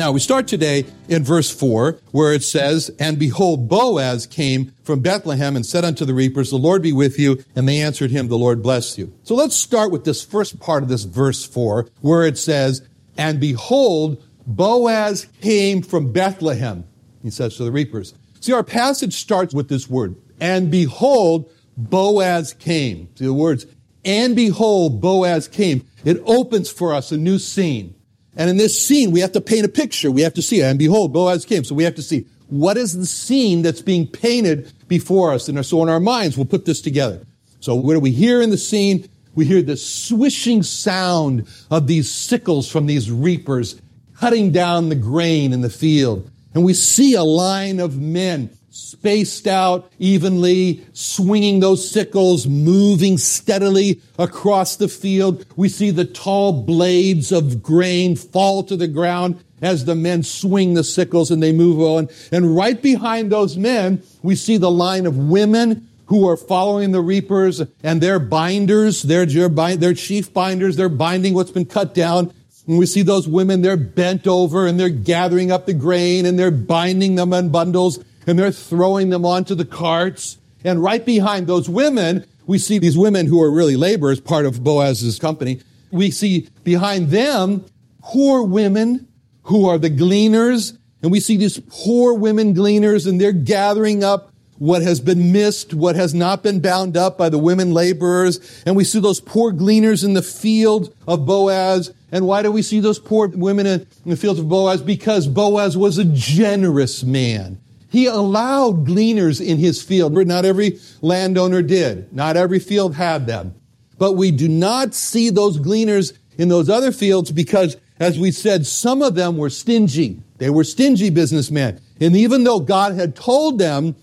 Now, 0.00 0.12
we 0.12 0.20
start 0.20 0.48
today 0.48 0.86
in 1.10 1.24
verse 1.24 1.50
4, 1.50 2.00
where 2.12 2.32
it 2.32 2.42
says, 2.42 2.90
And 2.98 3.18
behold, 3.18 3.68
Boaz 3.68 4.26
came 4.26 4.72
from 4.82 5.00
Bethlehem 5.00 5.56
and 5.56 5.66
said 5.66 5.84
unto 5.84 6.06
the 6.06 6.14
reapers, 6.14 6.48
The 6.48 6.56
Lord 6.56 6.80
be 6.80 6.90
with 6.90 7.18
you. 7.18 7.44
And 7.54 7.68
they 7.68 7.82
answered 7.82 8.10
him, 8.10 8.28
The 8.28 8.38
Lord 8.38 8.62
bless 8.62 8.96
you. 8.96 9.12
So 9.24 9.34
let's 9.34 9.54
start 9.54 9.90
with 9.90 10.04
this 10.06 10.24
first 10.24 10.58
part 10.58 10.82
of 10.82 10.88
this 10.88 11.04
verse 11.04 11.44
4, 11.44 11.86
where 12.00 12.24
it 12.24 12.38
says, 12.38 12.80
And 13.18 13.40
behold, 13.40 14.24
Boaz 14.46 15.26
came 15.42 15.82
from 15.82 16.14
Bethlehem, 16.14 16.84
he 17.22 17.28
says 17.28 17.58
to 17.58 17.64
the 17.64 17.70
reapers. 17.70 18.14
See, 18.40 18.54
our 18.54 18.64
passage 18.64 19.12
starts 19.12 19.52
with 19.52 19.68
this 19.68 19.90
word, 19.90 20.16
And 20.40 20.70
behold, 20.70 21.52
Boaz 21.76 22.54
came. 22.54 23.10
See 23.16 23.26
the 23.26 23.34
words, 23.34 23.66
And 24.06 24.34
behold, 24.34 25.02
Boaz 25.02 25.46
came. 25.46 25.86
It 26.06 26.22
opens 26.24 26.70
for 26.70 26.94
us 26.94 27.12
a 27.12 27.18
new 27.18 27.38
scene. 27.38 27.96
And 28.36 28.48
in 28.48 28.56
this 28.56 28.80
scene, 28.80 29.10
we 29.10 29.20
have 29.20 29.32
to 29.32 29.40
paint 29.40 29.64
a 29.64 29.68
picture. 29.68 30.10
We 30.10 30.22
have 30.22 30.34
to 30.34 30.42
see, 30.42 30.62
and 30.62 30.78
behold, 30.78 31.12
Boaz 31.12 31.44
came. 31.44 31.64
So 31.64 31.74
we 31.74 31.84
have 31.84 31.96
to 31.96 32.02
see 32.02 32.26
what 32.48 32.76
is 32.76 32.96
the 32.96 33.06
scene 33.06 33.62
that's 33.62 33.82
being 33.82 34.06
painted 34.06 34.72
before 34.88 35.32
us. 35.32 35.48
And 35.48 35.64
so 35.64 35.82
in 35.82 35.88
our 35.88 36.00
minds, 36.00 36.36
we'll 36.36 36.46
put 36.46 36.64
this 36.64 36.80
together. 36.80 37.26
So 37.60 37.74
what 37.74 37.94
do 37.94 38.00
we 38.00 38.10
hear 38.10 38.40
in 38.40 38.50
the 38.50 38.58
scene? 38.58 39.08
We 39.34 39.44
hear 39.44 39.62
the 39.62 39.76
swishing 39.76 40.62
sound 40.62 41.46
of 41.70 41.86
these 41.86 42.12
sickles 42.12 42.70
from 42.70 42.86
these 42.86 43.10
reapers 43.10 43.80
cutting 44.16 44.52
down 44.52 44.88
the 44.88 44.94
grain 44.94 45.52
in 45.52 45.60
the 45.60 45.70
field. 45.70 46.30
And 46.54 46.64
we 46.64 46.74
see 46.74 47.14
a 47.14 47.22
line 47.22 47.80
of 47.80 47.98
men 47.98 48.50
spaced 48.80 49.46
out 49.46 49.92
evenly, 49.98 50.84
swinging 50.92 51.60
those 51.60 51.88
sickles, 51.88 52.46
moving 52.46 53.18
steadily 53.18 54.00
across 54.18 54.76
the 54.76 54.88
field. 54.88 55.44
We 55.56 55.68
see 55.68 55.90
the 55.90 56.04
tall 56.04 56.52
blades 56.64 57.30
of 57.30 57.62
grain 57.62 58.16
fall 58.16 58.62
to 58.64 58.76
the 58.76 58.88
ground 58.88 59.42
as 59.62 59.84
the 59.84 59.94
men 59.94 60.22
swing 60.22 60.74
the 60.74 60.84
sickles 60.84 61.30
and 61.30 61.42
they 61.42 61.52
move 61.52 61.80
on. 61.80 62.08
And 62.32 62.56
right 62.56 62.80
behind 62.80 63.30
those 63.30 63.56
men, 63.56 64.02
we 64.22 64.34
see 64.34 64.56
the 64.56 64.70
line 64.70 65.06
of 65.06 65.16
women 65.16 65.86
who 66.06 66.28
are 66.28 66.36
following 66.36 66.90
the 66.90 67.00
reapers 67.00 67.62
and 67.84 68.00
their 68.00 68.18
binders, 68.18 69.02
their, 69.02 69.26
their 69.26 69.94
chief 69.94 70.32
binders, 70.32 70.76
they're 70.76 70.88
binding 70.88 71.34
what's 71.34 71.52
been 71.52 71.66
cut 71.66 71.94
down. 71.94 72.32
And 72.66 72.78
we 72.78 72.86
see 72.86 73.02
those 73.02 73.28
women, 73.28 73.62
they're 73.62 73.76
bent 73.76 74.26
over 74.26 74.66
and 74.66 74.78
they're 74.78 74.88
gathering 74.88 75.52
up 75.52 75.66
the 75.66 75.74
grain 75.74 76.26
and 76.26 76.38
they're 76.38 76.50
binding 76.50 77.14
them 77.14 77.32
in 77.32 77.50
bundles 77.50 77.98
and 78.26 78.38
they're 78.38 78.52
throwing 78.52 79.10
them 79.10 79.24
onto 79.24 79.54
the 79.54 79.64
carts. 79.64 80.38
And 80.64 80.82
right 80.82 81.04
behind 81.04 81.46
those 81.46 81.68
women, 81.68 82.26
we 82.46 82.58
see 82.58 82.78
these 82.78 82.98
women 82.98 83.26
who 83.26 83.40
are 83.42 83.50
really 83.50 83.76
laborers, 83.76 84.20
part 84.20 84.46
of 84.46 84.62
Boaz's 84.62 85.18
company. 85.18 85.60
We 85.90 86.10
see 86.10 86.48
behind 86.64 87.08
them 87.08 87.64
poor 88.02 88.42
women 88.42 89.08
who 89.44 89.68
are 89.68 89.78
the 89.78 89.90
gleaners. 89.90 90.76
And 91.02 91.10
we 91.10 91.20
see 91.20 91.36
these 91.36 91.60
poor 91.68 92.14
women 92.14 92.52
gleaners 92.52 93.06
and 93.06 93.20
they're 93.20 93.32
gathering 93.32 94.04
up 94.04 94.32
what 94.58 94.82
has 94.82 95.00
been 95.00 95.32
missed, 95.32 95.72
what 95.72 95.96
has 95.96 96.12
not 96.12 96.42
been 96.42 96.60
bound 96.60 96.94
up 96.94 97.16
by 97.16 97.30
the 97.30 97.38
women 97.38 97.72
laborers. 97.72 98.62
And 98.66 98.76
we 98.76 98.84
see 98.84 99.00
those 99.00 99.20
poor 99.20 99.52
gleaners 99.52 100.04
in 100.04 100.12
the 100.12 100.22
field 100.22 100.94
of 101.08 101.24
Boaz. 101.24 101.94
And 102.12 102.26
why 102.26 102.42
do 102.42 102.52
we 102.52 102.60
see 102.60 102.80
those 102.80 102.98
poor 102.98 103.28
women 103.28 103.66
in 103.66 103.86
the 104.04 104.16
fields 104.16 104.38
of 104.38 104.50
Boaz? 104.50 104.82
Because 104.82 105.26
Boaz 105.26 105.78
was 105.78 105.96
a 105.96 106.04
generous 106.04 107.02
man. 107.02 107.58
He 107.90 108.06
allowed 108.06 108.86
gleaners 108.86 109.40
in 109.40 109.58
his 109.58 109.82
field. 109.82 110.14
But 110.14 110.26
not 110.26 110.44
every 110.44 110.78
landowner 111.02 111.60
did. 111.60 112.12
Not 112.12 112.36
every 112.36 112.60
field 112.60 112.94
had 112.94 113.26
them. 113.26 113.54
But 113.98 114.12
we 114.12 114.30
do 114.30 114.48
not 114.48 114.94
see 114.94 115.28
those 115.28 115.58
gleaners 115.58 116.16
in 116.38 116.48
those 116.48 116.70
other 116.70 116.92
fields 116.92 117.32
because, 117.32 117.76
as 117.98 118.18
we 118.18 118.30
said, 118.30 118.66
some 118.66 119.02
of 119.02 119.14
them 119.14 119.36
were 119.36 119.50
stingy. 119.50 120.22
They 120.38 120.48
were 120.48 120.64
stingy 120.64 121.10
businessmen. 121.10 121.80
And 122.00 122.16
even 122.16 122.44
though 122.44 122.60
God 122.60 122.94
had 122.94 123.14
told 123.14 123.58
them, 123.58 123.94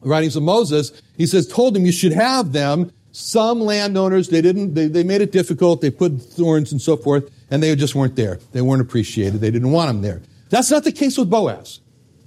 writings 0.00 0.34
of 0.34 0.42
Moses, 0.42 0.90
he 1.16 1.26
says, 1.26 1.46
told 1.46 1.74
them 1.74 1.86
you 1.86 1.92
should 1.92 2.12
have 2.12 2.52
them, 2.52 2.90
some 3.12 3.60
landowners, 3.60 4.28
they 4.28 4.42
didn't, 4.42 4.74
they, 4.74 4.88
they 4.88 5.04
made 5.04 5.20
it 5.20 5.30
difficult. 5.30 5.80
They 5.80 5.90
put 5.90 6.20
thorns 6.20 6.72
and 6.72 6.82
so 6.82 6.96
forth, 6.96 7.30
and 7.48 7.62
they 7.62 7.76
just 7.76 7.94
weren't 7.94 8.16
there. 8.16 8.40
They 8.50 8.60
weren't 8.60 8.82
appreciated. 8.82 9.40
They 9.40 9.52
didn't 9.52 9.70
want 9.70 9.88
them 9.88 10.02
there. 10.02 10.20
That's 10.50 10.70
not 10.70 10.82
the 10.82 10.90
case 10.90 11.16
with 11.16 11.30
Boaz. 11.30 11.78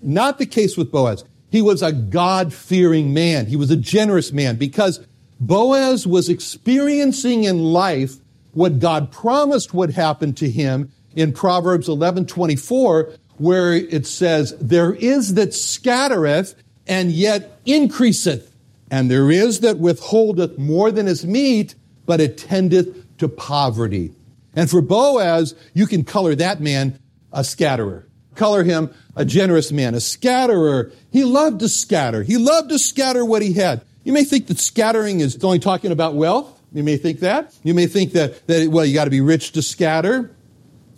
Not 0.01 0.37
the 0.37 0.45
case 0.45 0.77
with 0.77 0.91
Boaz. 0.91 1.23
He 1.49 1.61
was 1.61 1.81
a 1.81 1.91
God 1.91 2.53
fearing 2.53 3.13
man. 3.13 3.45
He 3.45 3.55
was 3.55 3.71
a 3.71 3.77
generous 3.77 4.31
man 4.31 4.57
because 4.57 4.99
Boaz 5.39 6.05
was 6.05 6.29
experiencing 6.29 7.43
in 7.43 7.59
life 7.59 8.15
what 8.51 8.79
God 8.79 9.11
promised 9.11 9.73
would 9.73 9.91
happen 9.91 10.33
to 10.33 10.49
him 10.49 10.91
in 11.15 11.31
Proverbs 11.31 11.87
11:24 11.87 13.13
where 13.37 13.73
it 13.73 14.07
says 14.07 14.55
there 14.59 14.93
is 14.93 15.35
that 15.35 15.53
scattereth 15.53 16.55
and 16.87 17.11
yet 17.11 17.59
increaseth 17.65 18.51
and 18.89 19.11
there 19.11 19.29
is 19.29 19.59
that 19.59 19.77
withholdeth 19.77 20.57
more 20.57 20.91
than 20.91 21.07
is 21.07 21.25
meet 21.25 21.75
but 22.05 22.19
it 22.19 22.37
tendeth 22.37 23.17
to 23.17 23.27
poverty. 23.27 24.11
And 24.55 24.69
for 24.69 24.81
Boaz, 24.81 25.53
you 25.73 25.85
can 25.85 26.03
color 26.03 26.33
that 26.35 26.59
man 26.61 26.99
a 27.31 27.43
scatterer 27.43 28.07
color 28.37 28.63
him 28.63 28.93
a 29.15 29.25
generous 29.25 29.71
man, 29.71 29.95
a 29.95 29.99
scatterer. 29.99 30.91
He 31.11 31.23
loved 31.23 31.59
to 31.59 31.69
scatter. 31.69 32.23
He 32.23 32.37
loved 32.37 32.69
to 32.69 32.79
scatter 32.79 33.25
what 33.25 33.41
he 33.41 33.53
had. 33.53 33.81
You 34.03 34.13
may 34.13 34.23
think 34.23 34.47
that 34.47 34.59
scattering 34.59 35.19
is 35.19 35.43
only 35.43 35.59
talking 35.59 35.91
about 35.91 36.15
wealth. 36.15 36.61
You 36.71 36.83
may 36.83 36.97
think 36.97 37.19
that. 37.21 37.53
You 37.63 37.73
may 37.73 37.87
think 37.87 38.13
that, 38.13 38.45
that 38.47 38.69
well, 38.69 38.85
you 38.85 38.93
got 38.93 39.05
to 39.05 39.09
be 39.09 39.21
rich 39.21 39.51
to 39.53 39.61
scatter. 39.61 40.31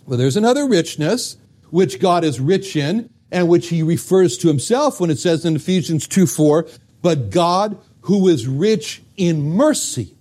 Well, 0.06 0.18
there's 0.18 0.36
another 0.36 0.66
richness 0.66 1.36
which 1.70 2.00
God 2.00 2.24
is 2.24 2.38
rich 2.40 2.76
in 2.76 3.10
and 3.32 3.48
which 3.48 3.68
he 3.68 3.82
refers 3.82 4.36
to 4.38 4.48
himself 4.48 5.00
when 5.00 5.10
it 5.10 5.18
says 5.18 5.44
in 5.44 5.56
Ephesians 5.56 6.06
2 6.06 6.26
4, 6.26 6.66
but 7.02 7.30
God 7.30 7.78
who 8.02 8.28
is 8.28 8.46
rich 8.46 9.02
in 9.16 9.42
mercy. 9.42 10.16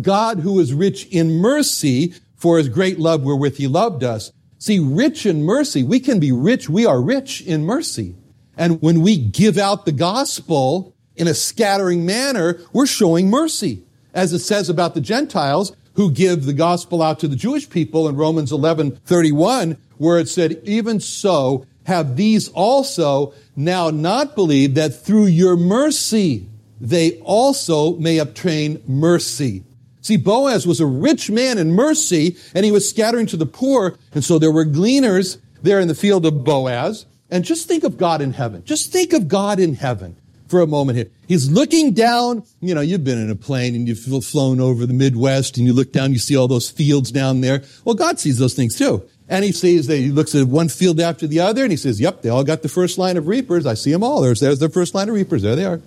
God 0.00 0.40
who 0.40 0.58
is 0.60 0.72
rich 0.72 1.06
in 1.06 1.38
mercy 1.38 2.14
for 2.36 2.58
his 2.58 2.68
great 2.68 2.98
love 2.98 3.22
wherewith 3.22 3.56
he 3.56 3.66
loved 3.66 4.04
us. 4.04 4.32
See, 4.60 4.78
rich 4.78 5.24
in 5.24 5.42
mercy, 5.42 5.82
we 5.82 6.00
can 6.00 6.20
be 6.20 6.32
rich. 6.32 6.68
We 6.68 6.84
are 6.84 7.00
rich 7.00 7.40
in 7.40 7.64
mercy. 7.64 8.14
And 8.58 8.80
when 8.82 9.00
we 9.00 9.16
give 9.16 9.56
out 9.56 9.86
the 9.86 9.92
gospel 9.92 10.94
in 11.16 11.26
a 11.26 11.32
scattering 11.32 12.04
manner, 12.04 12.60
we're 12.74 12.86
showing 12.86 13.30
mercy. 13.30 13.82
As 14.12 14.34
it 14.34 14.40
says 14.40 14.68
about 14.68 14.92
the 14.92 15.00
Gentiles 15.00 15.74
who 15.94 16.10
give 16.10 16.44
the 16.44 16.52
gospel 16.52 17.02
out 17.02 17.18
to 17.20 17.28
the 17.28 17.36
Jewish 17.36 17.70
people 17.70 18.06
in 18.06 18.16
Romans 18.16 18.52
11, 18.52 18.96
31, 19.06 19.78
where 19.96 20.18
it 20.18 20.28
said, 20.28 20.60
even 20.64 21.00
so 21.00 21.64
have 21.84 22.16
these 22.16 22.50
also 22.50 23.32
now 23.56 23.88
not 23.88 24.34
believed 24.34 24.74
that 24.74 24.90
through 24.90 25.26
your 25.26 25.56
mercy 25.56 26.46
they 26.82 27.18
also 27.20 27.96
may 27.96 28.18
obtain 28.18 28.82
mercy. 28.86 29.64
See, 30.02 30.16
Boaz 30.16 30.66
was 30.66 30.80
a 30.80 30.86
rich 30.86 31.30
man 31.30 31.58
in 31.58 31.72
mercy, 31.72 32.36
and 32.54 32.64
he 32.64 32.72
was 32.72 32.88
scattering 32.88 33.26
to 33.26 33.36
the 33.36 33.46
poor, 33.46 33.96
and 34.14 34.24
so 34.24 34.38
there 34.38 34.52
were 34.52 34.64
gleaners 34.64 35.38
there 35.62 35.80
in 35.80 35.88
the 35.88 35.94
field 35.94 36.24
of 36.26 36.44
Boaz. 36.44 37.06
And 37.30 37.44
just 37.44 37.68
think 37.68 37.84
of 37.84 37.96
God 37.96 38.20
in 38.20 38.32
heaven. 38.32 38.64
Just 38.64 38.92
think 38.92 39.12
of 39.12 39.28
God 39.28 39.60
in 39.60 39.74
heaven 39.74 40.16
for 40.48 40.60
a 40.60 40.66
moment 40.66 40.98
here. 40.98 41.08
He's 41.28 41.48
looking 41.48 41.92
down. 41.92 42.42
You 42.60 42.74
know, 42.74 42.80
you've 42.80 43.04
been 43.04 43.18
in 43.22 43.30
a 43.30 43.36
plane 43.36 43.76
and 43.76 43.86
you've 43.86 44.00
flown 44.24 44.60
over 44.60 44.84
the 44.84 44.92
Midwest 44.92 45.56
and 45.56 45.66
you 45.66 45.72
look 45.72 45.92
down, 45.92 46.12
you 46.12 46.18
see 46.18 46.36
all 46.36 46.48
those 46.48 46.68
fields 46.68 47.12
down 47.12 47.40
there. 47.40 47.62
Well, 47.84 47.94
God 47.94 48.18
sees 48.18 48.38
those 48.38 48.54
things 48.54 48.76
too. 48.76 49.08
And 49.28 49.44
he 49.44 49.52
sees 49.52 49.86
that 49.86 49.96
he 49.96 50.10
looks 50.10 50.34
at 50.34 50.48
one 50.48 50.68
field 50.68 50.98
after 50.98 51.28
the 51.28 51.38
other 51.38 51.62
and 51.62 51.70
he 51.70 51.76
says, 51.76 52.00
Yep, 52.00 52.22
they 52.22 52.28
all 52.28 52.42
got 52.42 52.62
the 52.62 52.68
first 52.68 52.98
line 52.98 53.16
of 53.16 53.28
reapers. 53.28 53.64
I 53.64 53.74
see 53.74 53.92
them 53.92 54.02
all. 54.02 54.22
There's, 54.22 54.40
there's 54.40 54.58
their 54.58 54.68
first 54.68 54.92
line 54.92 55.08
of 55.08 55.14
reapers. 55.14 55.42
There 55.42 55.54
they 55.54 55.64
are. 55.64 55.80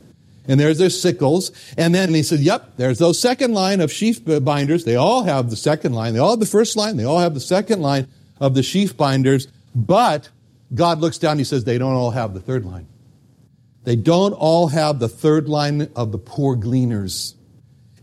And 0.47 0.59
there's 0.59 0.77
their 0.77 0.89
sickles. 0.89 1.51
And 1.77 1.95
then 1.95 2.13
he 2.13 2.23
said, 2.23 2.39
Yep, 2.39 2.73
there's 2.77 2.99
those 2.99 3.19
second 3.19 3.53
line 3.53 3.81
of 3.81 3.91
sheaf 3.91 4.23
binders. 4.43 4.83
They 4.83 4.95
all 4.95 5.23
have 5.23 5.49
the 5.49 5.55
second 5.55 5.93
line. 5.93 6.13
They 6.13 6.19
all 6.19 6.31
have 6.31 6.39
the 6.39 6.45
first 6.45 6.75
line. 6.75 6.97
They 6.97 7.05
all 7.05 7.19
have 7.19 7.33
the 7.33 7.39
second 7.39 7.81
line 7.81 8.07
of 8.39 8.53
the 8.53 8.63
sheaf 8.63 8.97
binders. 8.97 9.47
But 9.73 10.29
God 10.73 10.99
looks 10.99 11.17
down 11.17 11.31
and 11.31 11.39
he 11.39 11.45
says, 11.45 11.63
They 11.63 11.77
don't 11.77 11.93
all 11.93 12.11
have 12.11 12.33
the 12.33 12.41
third 12.41 12.65
line. 12.65 12.87
They 13.83 13.95
don't 13.95 14.33
all 14.33 14.67
have 14.67 14.99
the 14.99 15.09
third 15.09 15.49
line 15.49 15.89
of 15.95 16.11
the 16.11 16.17
poor 16.17 16.55
gleaners. 16.55 17.35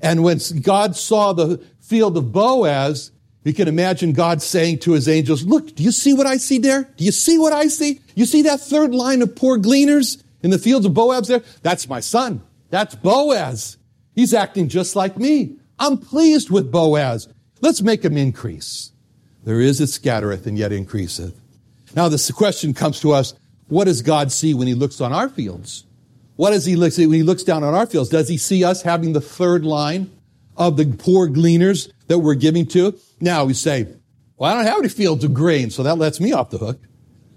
And 0.03 0.23
when 0.23 0.39
God 0.63 0.97
saw 0.97 1.33
the 1.33 1.59
field 1.81 2.17
of 2.17 2.33
Boaz, 2.33 3.11
you 3.45 3.55
can 3.55 3.69
imagine 3.69 4.13
God 4.13 4.43
saying 4.43 4.81
to 4.81 4.93
his 4.93 5.09
angels, 5.09 5.45
Look, 5.45 5.75
do 5.75 5.83
you 5.83 5.93
see 5.93 6.13
what 6.13 6.27
I 6.27 6.37
see 6.37 6.59
there? 6.59 6.85
Do 6.97 7.05
you 7.05 7.13
see 7.13 7.39
what 7.39 7.53
I 7.53 7.69
see? 7.69 8.01
You 8.15 8.27
see 8.27 8.43
that 8.43 8.61
third 8.61 8.95
line 8.95 9.23
of 9.23 9.35
poor 9.35 9.59
gleaners 9.59 10.23
in 10.43 10.51
the 10.51 10.59
fields 10.59 10.87
of 10.87 10.95
Boaz 10.95 11.29
there? 11.29 11.43
That's 11.63 11.89
my 11.89 12.01
son. 12.01 12.43
That's 12.71 12.95
Boaz. 12.95 13.77
He's 14.15 14.35
acting 14.35 14.69
just 14.69 14.97
like 14.97 15.17
me. 15.17 15.57
I'm 15.79 15.99
pleased 15.99 16.51
with 16.51 16.71
Boaz. 16.71 17.29
Let's 17.61 17.83
make 17.83 18.05
him 18.05 18.17
increase. 18.17 18.93
There 19.45 19.61
is 19.61 19.81
a 19.81 19.87
scattereth 19.87 20.47
and 20.47 20.59
yet 20.59 20.73
increaseth. 20.73 21.41
Now, 21.95 22.09
this 22.09 22.31
question 22.31 22.75
comes 22.75 23.01
to 23.01 23.13
us 23.13 23.35
what 23.69 23.85
does 23.85 24.03
God 24.03 24.33
see 24.33 24.53
when 24.53 24.67
he 24.67 24.75
looks 24.75 25.01
on 25.01 25.13
our 25.13 25.29
fields? 25.29 25.85
What 26.37 26.51
does 26.51 26.65
he 26.65 26.75
look 26.75 26.97
when 26.97 27.13
he 27.13 27.23
looks 27.23 27.43
down 27.43 27.63
on 27.63 27.75
our 27.75 27.87
fields? 27.87 28.11
Does 28.11 28.29
he 28.29 28.37
see 28.37 28.65
us 28.65 28.83
having 28.83 29.13
the 29.13 29.21
third 29.21 29.65
line 29.65 30.11
of 30.57 30.77
the 30.77 30.87
poor 30.87 31.29
gleaners 31.29 31.91
that 32.09 32.19
we're 32.19 32.35
giving 32.35 32.67
to? 32.69 32.99
Now 33.21 33.45
we 33.45 33.55
say, 33.55 33.87
well, 34.37 34.51
I 34.51 34.55
don't 34.55 34.65
have 34.65 34.79
any 34.79 34.89
fields 34.89 35.23
of 35.23 35.35
grain, 35.35 35.71
so 35.71 35.83
that 35.83 35.99
lets 35.99 36.19
me 36.19 36.33
off 36.33 36.51
the 36.51 36.59
hook. 36.59 36.81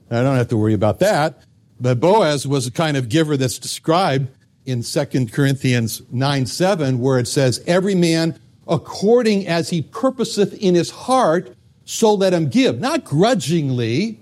I 0.10 0.22
don't 0.24 0.38
have 0.38 0.48
to 0.50 0.58
worry 0.58 0.74
about 0.74 1.00
that. 1.00 1.44
But 1.84 2.00
Boaz 2.00 2.48
was 2.48 2.66
a 2.66 2.72
kind 2.72 2.96
of 2.96 3.10
giver 3.10 3.36
that's 3.36 3.60
described 3.60 4.30
in 4.66 4.84
2 4.84 5.28
Corinthians 5.28 6.02
9 6.12 6.46
7, 6.46 6.98
where 6.98 7.20
it 7.20 7.28
says, 7.28 7.62
Every 7.68 7.94
man 7.94 8.40
according 8.70 9.46
as 9.48 9.70
he 9.70 9.82
purposeth 9.82 10.54
in 10.54 10.76
his 10.76 10.90
heart, 10.90 11.54
so 11.84 12.14
let 12.14 12.32
him 12.32 12.48
give. 12.48 12.80
Not 12.80 13.04
grudgingly, 13.04 14.18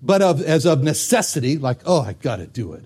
but 0.00 0.22
of, 0.22 0.40
as 0.40 0.64
of 0.64 0.84
necessity, 0.84 1.58
like, 1.58 1.80
oh, 1.84 2.02
I 2.02 2.12
gotta 2.12 2.46
do 2.46 2.74
it. 2.74 2.84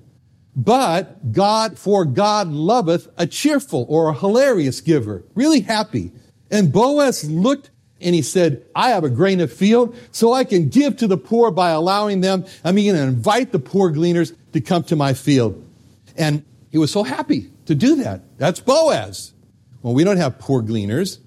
But 0.56 1.30
God, 1.30 1.78
for 1.78 2.06
God 2.06 2.48
loveth 2.48 3.08
a 3.18 3.26
cheerful 3.26 3.84
or 3.90 4.08
a 4.08 4.14
hilarious 4.14 4.80
giver, 4.80 5.22
really 5.34 5.60
happy. 5.60 6.12
And 6.50 6.72
Boaz 6.72 7.30
looked 7.30 7.68
and 8.04 8.14
he 8.14 8.22
said, 8.22 8.64
I 8.74 8.90
have 8.90 9.02
a 9.02 9.08
grain 9.08 9.40
of 9.40 9.52
field, 9.52 9.96
so 10.12 10.32
I 10.34 10.44
can 10.44 10.68
give 10.68 10.98
to 10.98 11.06
the 11.06 11.16
poor 11.16 11.50
by 11.50 11.70
allowing 11.70 12.20
them. 12.20 12.44
I'm 12.62 12.76
going 12.76 12.94
to 12.94 13.02
invite 13.02 13.50
the 13.50 13.58
poor 13.58 13.90
gleaners 13.90 14.32
to 14.52 14.60
come 14.60 14.84
to 14.84 14.96
my 14.96 15.14
field. 15.14 15.64
And 16.16 16.44
he 16.70 16.78
was 16.78 16.92
so 16.92 17.02
happy 17.02 17.50
to 17.66 17.74
do 17.74 17.96
that. 17.96 18.20
That's 18.38 18.60
Boaz. 18.60 19.32
Well, 19.82 19.94
we 19.94 20.04
don't 20.04 20.18
have 20.18 20.38
poor 20.38 20.60
gleaners, 20.60 21.18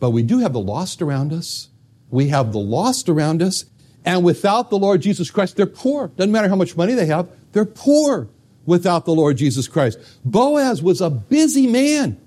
but 0.00 0.10
we 0.10 0.22
do 0.22 0.38
have 0.38 0.54
the 0.54 0.60
lost 0.60 1.02
around 1.02 1.32
us. 1.32 1.68
We 2.10 2.28
have 2.28 2.52
the 2.52 2.58
lost 2.58 3.08
around 3.08 3.42
us. 3.42 3.66
And 4.04 4.24
without 4.24 4.70
the 4.70 4.78
Lord 4.78 5.02
Jesus 5.02 5.30
Christ, 5.30 5.56
they're 5.56 5.66
poor. 5.66 6.08
Doesn't 6.08 6.32
matter 6.32 6.48
how 6.48 6.56
much 6.56 6.76
money 6.76 6.94
they 6.94 7.06
have, 7.06 7.28
they're 7.52 7.64
poor 7.64 8.28
without 8.64 9.04
the 9.04 9.14
Lord 9.14 9.36
Jesus 9.36 9.68
Christ. 9.68 9.98
Boaz 10.24 10.82
was 10.82 11.00
a 11.00 11.10
busy 11.10 11.66
man. 11.66 12.18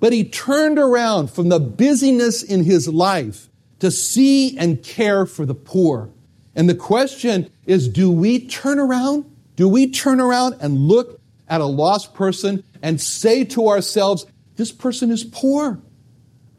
But 0.00 0.12
he 0.12 0.24
turned 0.24 0.80
around 0.80 1.30
from 1.30 1.48
the 1.48 1.60
busyness 1.60 2.42
in 2.42 2.64
his 2.64 2.88
life 2.88 3.48
to 3.82 3.90
see 3.90 4.56
and 4.58 4.80
care 4.80 5.26
for 5.26 5.44
the 5.44 5.56
poor. 5.56 6.08
And 6.54 6.68
the 6.68 6.74
question 6.74 7.50
is, 7.66 7.88
do 7.88 8.12
we 8.12 8.46
turn 8.46 8.78
around? 8.78 9.24
Do 9.56 9.68
we 9.68 9.90
turn 9.90 10.20
around 10.20 10.54
and 10.60 10.86
look 10.86 11.20
at 11.48 11.60
a 11.60 11.66
lost 11.66 12.14
person 12.14 12.62
and 12.80 13.00
say 13.00 13.42
to 13.46 13.68
ourselves, 13.68 14.24
this 14.54 14.70
person 14.70 15.10
is 15.10 15.24
poor. 15.24 15.80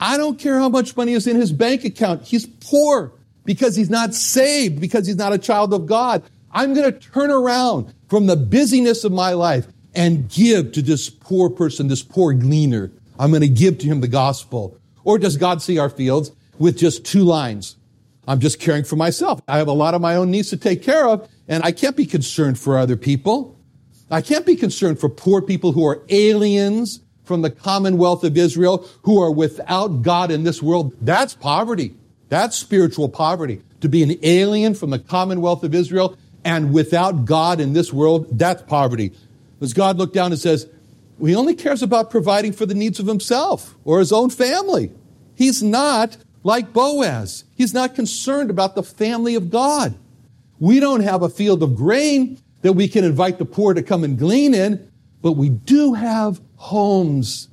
I 0.01 0.17
don't 0.17 0.37
care 0.37 0.59
how 0.59 0.67
much 0.67 0.97
money 0.97 1.13
is 1.13 1.25
in 1.25 1.37
his 1.37 1.53
bank 1.53 1.85
account. 1.85 2.23
He's 2.23 2.45
poor 2.45 3.13
because 3.45 3.77
he's 3.77 3.89
not 3.89 4.13
saved, 4.13 4.81
because 4.81 5.07
he's 5.07 5.15
not 5.15 5.31
a 5.31 5.37
child 5.37 5.73
of 5.73 5.85
God. 5.85 6.23
I'm 6.51 6.73
going 6.73 6.91
to 6.91 6.99
turn 6.99 7.31
around 7.31 7.93
from 8.09 8.25
the 8.25 8.35
busyness 8.35 9.05
of 9.05 9.13
my 9.13 9.31
life 9.31 9.65
and 9.95 10.27
give 10.27 10.73
to 10.73 10.81
this 10.81 11.09
poor 11.09 11.49
person, 11.49 11.87
this 11.87 12.03
poor 12.03 12.33
gleaner 12.33 12.91
I'm 13.17 13.31
going 13.31 13.43
to 13.43 13.47
give 13.47 13.77
to 13.77 13.87
him 13.87 14.01
the 14.01 14.09
gospel. 14.09 14.77
Or 15.05 15.17
does 15.17 15.37
God 15.37 15.61
see 15.61 15.77
our 15.77 15.89
fields 15.89 16.33
with 16.63 16.77
just 16.77 17.05
two 17.05 17.23
lines? 17.23 17.75
I'm 18.25 18.39
just 18.39 18.57
caring 18.57 18.85
for 18.85 18.95
myself. 18.95 19.41
I 19.49 19.57
have 19.57 19.67
a 19.67 19.73
lot 19.73 19.93
of 19.93 20.01
my 20.01 20.15
own 20.15 20.31
needs 20.31 20.49
to 20.51 20.57
take 20.57 20.81
care 20.81 21.05
of, 21.07 21.29
and 21.47 21.61
I 21.61 21.73
can't 21.73 21.97
be 21.97 22.05
concerned 22.05 22.57
for 22.57 22.77
other 22.77 22.95
people. 22.95 23.59
I 24.09 24.21
can't 24.21 24.45
be 24.45 24.55
concerned 24.55 24.97
for 24.97 25.09
poor 25.09 25.41
people 25.41 25.73
who 25.73 25.85
are 25.85 26.01
aliens 26.07 27.01
from 27.25 27.41
the 27.41 27.49
commonwealth 27.49 28.23
of 28.23 28.37
Israel, 28.37 28.87
who 29.01 29.21
are 29.21 29.31
without 29.31 30.03
God 30.03 30.31
in 30.31 30.43
this 30.43 30.63
world. 30.63 30.93
That's 31.01 31.35
poverty. 31.35 31.95
That's 32.29 32.55
spiritual 32.55 33.09
poverty. 33.09 33.61
To 33.81 33.89
be 33.89 34.01
an 34.01 34.17
alien 34.23 34.73
from 34.73 34.89
the 34.89 34.99
commonwealth 34.99 35.63
of 35.63 35.75
Israel 35.75 36.17
and 36.45 36.73
without 36.73 37.25
God 37.25 37.59
in 37.59 37.73
this 37.73 37.91
world, 37.91 38.39
that's 38.39 38.61
poverty. 38.63 39.11
Does 39.59 39.73
God 39.73 39.97
looked 39.97 40.13
down 40.13 40.31
and 40.31 40.39
says, 40.39 40.67
he 41.21 41.35
only 41.35 41.55
cares 41.55 41.83
about 41.83 42.09
providing 42.09 42.53
for 42.53 42.65
the 42.65 42.73
needs 42.73 42.99
of 42.99 43.07
himself 43.07 43.75
or 43.83 43.99
his 43.99 44.11
own 44.11 44.29
family. 44.29 44.91
He's 45.35 45.61
not 45.63 46.17
like 46.43 46.73
Boaz. 46.73 47.45
He's 47.55 47.73
not 47.73 47.95
concerned 47.95 48.49
about 48.49 48.75
the 48.75 48.83
family 48.83 49.35
of 49.35 49.49
God. 49.49 49.95
We 50.59 50.79
don't 50.79 51.01
have 51.01 51.21
a 51.21 51.29
field 51.29 51.63
of 51.63 51.75
grain 51.75 52.39
that 52.61 52.73
we 52.73 52.87
can 52.87 53.03
invite 53.03 53.37
the 53.37 53.45
poor 53.45 53.73
to 53.73 53.83
come 53.83 54.03
and 54.03 54.17
glean 54.17 54.53
in, 54.53 54.89
but 55.21 55.33
we 55.33 55.49
do 55.49 55.93
have 55.93 56.41
homes. 56.55 57.49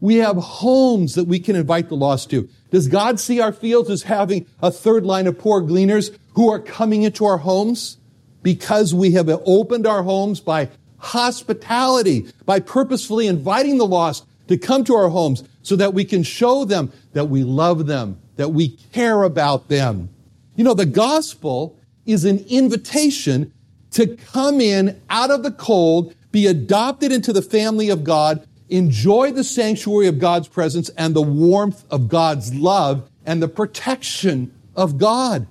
We 0.00 0.16
have 0.16 0.36
homes 0.36 1.14
that 1.14 1.24
we 1.24 1.40
can 1.40 1.56
invite 1.56 1.88
the 1.88 1.96
lost 1.96 2.30
to. 2.30 2.48
Does 2.70 2.88
God 2.88 3.18
see 3.18 3.40
our 3.40 3.52
fields 3.52 3.90
as 3.90 4.02
having 4.02 4.46
a 4.62 4.70
third 4.70 5.04
line 5.04 5.26
of 5.26 5.38
poor 5.38 5.60
gleaners 5.60 6.16
who 6.34 6.50
are 6.50 6.58
coming 6.58 7.02
into 7.02 7.24
our 7.24 7.38
homes 7.38 7.98
because 8.42 8.94
we 8.94 9.12
have 9.12 9.28
opened 9.28 9.86
our 9.86 10.02
homes 10.02 10.40
by 10.40 10.68
hospitality 10.98 12.26
by 12.44 12.60
purposefully 12.60 13.26
inviting 13.26 13.78
the 13.78 13.86
lost 13.86 14.26
to 14.48 14.56
come 14.56 14.84
to 14.84 14.94
our 14.94 15.08
homes 15.08 15.44
so 15.62 15.76
that 15.76 15.94
we 15.94 16.04
can 16.04 16.22
show 16.22 16.64
them 16.64 16.92
that 17.12 17.26
we 17.26 17.44
love 17.44 17.86
them, 17.86 18.20
that 18.38 18.48
we 18.48 18.70
care 18.92 19.22
about 19.22 19.68
them. 19.68 20.08
You 20.56 20.64
know, 20.64 20.72
the 20.72 20.86
gospel 20.86 21.78
is 22.06 22.24
an 22.24 22.38
invitation 22.48 23.52
to 23.90 24.16
come 24.16 24.60
in 24.60 25.00
out 25.10 25.30
of 25.30 25.42
the 25.42 25.50
cold, 25.50 26.14
be 26.32 26.46
adopted 26.46 27.12
into 27.12 27.32
the 27.32 27.42
family 27.42 27.90
of 27.90 28.02
God, 28.02 28.48
enjoy 28.70 29.32
the 29.32 29.44
sanctuary 29.44 30.06
of 30.06 30.18
God's 30.18 30.48
presence 30.48 30.88
and 30.96 31.14
the 31.14 31.22
warmth 31.22 31.84
of 31.90 32.08
God's 32.08 32.54
love 32.54 33.10
and 33.26 33.42
the 33.42 33.48
protection 33.48 34.54
of 34.74 34.96
God. 34.96 35.46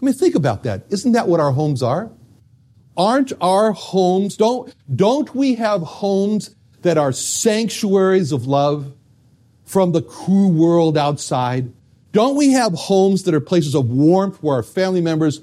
I 0.00 0.04
mean, 0.04 0.14
think 0.14 0.36
about 0.36 0.62
that. 0.62 0.84
Isn't 0.90 1.12
that 1.12 1.26
what 1.26 1.40
our 1.40 1.50
homes 1.50 1.82
are? 1.82 2.10
aren't 2.98 3.32
our 3.40 3.72
homes, 3.72 4.36
don't, 4.36 4.74
don't 4.94 5.34
we 5.34 5.54
have 5.54 5.80
homes 5.82 6.54
that 6.82 6.98
are 6.98 7.12
sanctuaries 7.12 8.32
of 8.32 8.46
love 8.46 8.92
from 9.64 9.92
the 9.92 10.02
cruel 10.02 10.50
world 10.50 10.98
outside? 10.98 11.72
Don't 12.12 12.36
we 12.36 12.52
have 12.52 12.72
homes 12.72 13.24
that 13.24 13.34
are 13.34 13.40
places 13.40 13.74
of 13.74 13.90
warmth 13.90 14.42
where 14.42 14.56
our 14.56 14.62
family 14.62 15.00
members 15.00 15.40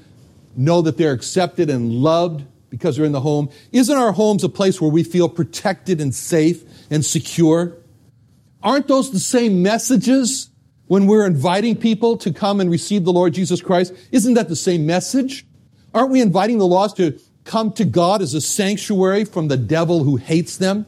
know 0.56 0.82
that 0.82 0.98
they're 0.98 1.12
accepted 1.12 1.70
and 1.70 1.92
loved 1.92 2.46
because 2.70 2.96
they're 2.96 3.06
in 3.06 3.12
the 3.12 3.22
home? 3.22 3.50
Isn't 3.72 3.96
our 3.96 4.12
homes 4.12 4.44
a 4.44 4.50
place 4.50 4.82
where 4.82 4.90
we 4.90 5.04
feel 5.04 5.30
protected 5.30 6.02
and 6.02 6.14
safe 6.14 6.64
and 6.90 7.06
secure? 7.06 7.78
Aren't 8.64 8.88
those 8.88 9.12
the 9.12 9.20
same 9.20 9.62
messages 9.62 10.50
when 10.88 11.06
we're 11.06 11.26
inviting 11.26 11.76
people 11.76 12.18
to 12.18 12.34
come 12.34 12.60
and 12.60 12.70
receive 12.72 13.06
the 13.06 13.14
Lord 13.14 13.34
Jesus 13.34 13.62
Christ? 13.62 13.94
Isn't 14.12 14.34
that 14.34 14.50
the 14.50 14.56
same 14.56 14.86
message? 14.86 15.46
Aren't 15.94 16.12
we 16.12 16.20
inviting 16.20 16.58
the 16.58 16.68
lost 16.68 16.98
to 16.98 17.20
come 17.44 17.72
to 17.74 17.86
God 17.86 18.22
as 18.22 18.34
a 18.34 18.42
sanctuary 18.42 19.24
from 19.24 19.48
the 19.48 19.58
devil 19.58 20.04
who 20.04 20.16
hates 20.16 20.58
them? 20.58 20.88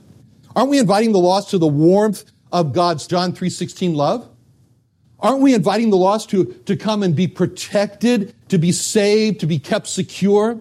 Aren't 0.55 0.71
we 0.71 0.79
inviting 0.79 1.11
the 1.11 1.19
lost 1.19 1.51
to 1.51 1.59
the 1.59 1.67
warmth 1.67 2.25
of 2.51 2.73
God's 2.73 3.05
John 3.05 3.31
3:16 3.31 3.93
love? 3.93 4.27
Aren't 5.19 5.41
we 5.41 5.53
inviting 5.53 5.89
the 5.89 5.97
lost 5.97 6.29
to, 6.29 6.45
to 6.65 6.75
come 6.75 7.01
and 7.01 7.15
be 7.15 7.27
protected, 7.27 8.35
to 8.49 8.57
be 8.57 8.71
saved, 8.71 9.39
to 9.39 9.47
be 9.47 9.59
kept 9.59 9.87
secure? 9.87 10.59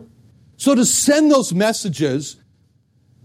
So 0.57 0.75
to 0.75 0.85
send 0.85 1.31
those 1.31 1.53
messages, 1.53 2.37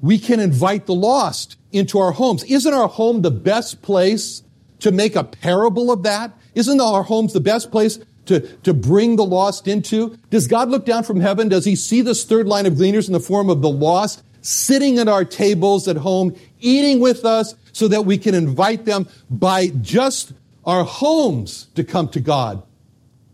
we 0.02 0.20
can 0.20 0.40
invite 0.40 0.88
the 0.88 0.94
lost 0.94 1.56
into 1.72 2.00
our 2.00 2.12
homes. 2.12 2.44
Isn't 2.44 2.74
our 2.74 2.88
home 2.88 3.22
the 3.22 3.32
best 3.32 3.82
place 3.82 4.44
to 4.80 4.92
make 4.92 5.16
a 5.16 5.24
parable 5.24 5.92
of 5.92 6.04
that? 6.04 6.38
Isn't 6.54 6.82
our 6.82 7.04
homes 7.04 7.32
the 7.32 7.40
best 7.40 7.72
place 7.72 8.00
to, 8.26 8.42
to 8.58 8.74
bring 8.74 9.16
the 9.16 9.24
lost 9.24 9.68
into? 9.68 10.18
Does 10.30 10.48
God 10.48 10.70
look 10.70 10.86
down 10.86 11.04
from 11.04 11.22
heaven? 11.22 11.48
Does 11.48 11.66
he 11.66 11.76
see 11.76 12.02
this 12.02 12.26
third 12.26 12.48
line 12.48 12.66
of 12.66 12.74
gleaners 12.74 13.08
in 13.08 13.14
the 13.14 13.20
form 13.20 13.50
of 13.50 13.62
the 13.62 13.70
lost 13.70 14.24
sitting 14.42 14.98
at 14.98 15.08
our 15.08 15.24
tables 15.24 15.88
at 15.88 15.98
home, 15.98 16.36
eating 16.60 17.00
with 17.00 17.24
us 17.24 17.56
so 17.72 17.88
that 17.88 18.06
we 18.06 18.18
can 18.18 18.36
invite 18.36 18.86
them 18.86 19.08
by 19.30 19.68
just 19.82 20.34
our 20.66 20.84
homes 20.84 21.68
to 21.76 21.84
come 21.84 22.10
to 22.10 22.20
God? 22.20 22.64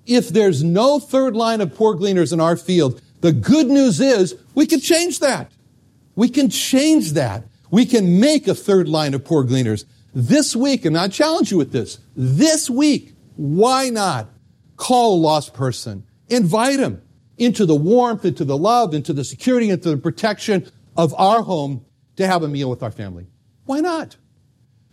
If 0.06 0.30
there's 0.30 0.64
no 0.64 1.00
third 1.00 1.36
line 1.36 1.62
of 1.62 1.76
poor 1.76 1.96
gleaners 1.96 2.32
in 2.32 2.40
our 2.40 2.56
field, 2.56 3.02
the 3.22 3.34
good 3.34 3.68
news 3.68 4.00
is 4.00 4.36
we 4.56 4.66
can 4.66 4.80
change 4.80 5.20
that. 5.20 5.52
We 6.16 6.30
can 6.30 6.50
change 6.50 7.14
that. 7.14 7.44
We 7.70 7.86
can 7.86 8.20
make 8.20 8.48
a 8.48 8.56
third 8.56 8.88
line 8.88 9.14
of 9.14 9.26
poor 9.26 9.44
gleaners. 9.44 9.86
This 10.14 10.56
week, 10.56 10.86
and 10.86 10.98
I 10.98 11.10
challenge 11.10 11.52
you 11.52 11.58
with 11.58 11.72
this, 11.72 12.00
this 12.16 12.70
week, 12.70 13.14
why 13.36 13.90
not 13.90 14.30
call 14.78 15.16
a 15.16 15.22
lost 15.22 15.54
person? 15.54 16.06
Invite 16.30 16.80
him 16.80 17.02
into 17.38 17.66
the 17.66 17.76
warmth, 17.76 18.26
into 18.26 18.46
the 18.46 18.58
love, 18.58 18.94
into 18.94 19.14
the 19.14 19.24
security, 19.24 19.70
into 19.70 19.90
the 19.90 19.98
protection 19.98 20.72
of 20.96 21.14
our 21.16 21.44
home 21.44 21.86
to 22.16 22.26
have 22.26 22.44
a 22.44 22.48
meal 22.48 22.70
with 22.70 22.82
our 22.82 22.92
family. 22.92 23.28
Why 23.66 23.80
not? 23.80 24.18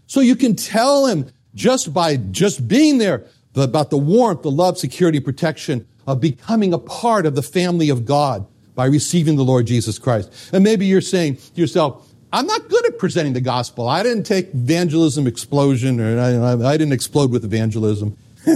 So 0.06 0.20
you 0.20 0.36
can 0.36 0.56
tell 0.56 1.06
him 1.06 1.30
just 1.54 1.92
by 1.94 2.16
just 2.16 2.66
being 2.66 2.98
there 2.98 3.24
about 3.54 3.90
the 3.90 3.98
warmth, 3.98 4.42
the 4.42 4.50
love, 4.50 4.78
security, 4.78 5.20
protection 5.20 5.86
of 6.06 6.20
becoming 6.20 6.72
a 6.72 6.78
part 6.78 7.26
of 7.26 7.34
the 7.34 7.42
family 7.42 7.88
of 7.88 8.04
God 8.04 8.46
by 8.74 8.86
receiving 8.86 9.36
the 9.36 9.44
Lord 9.44 9.66
Jesus 9.66 9.98
Christ. 9.98 10.32
And 10.52 10.64
maybe 10.64 10.86
you're 10.86 11.00
saying 11.00 11.36
to 11.36 11.60
yourself, 11.60 12.10
I'm 12.32 12.46
not 12.46 12.68
good 12.68 12.84
at 12.86 12.98
presenting 12.98 13.32
the 13.32 13.40
gospel. 13.40 13.86
I 13.86 14.02
didn't 14.02 14.24
take 14.24 14.52
evangelism 14.52 15.26
explosion 15.28 16.00
or 16.00 16.18
I, 16.18 16.52
I 16.52 16.76
didn't 16.76 16.92
explode 16.92 17.30
with 17.30 17.44
evangelism. 17.44 18.16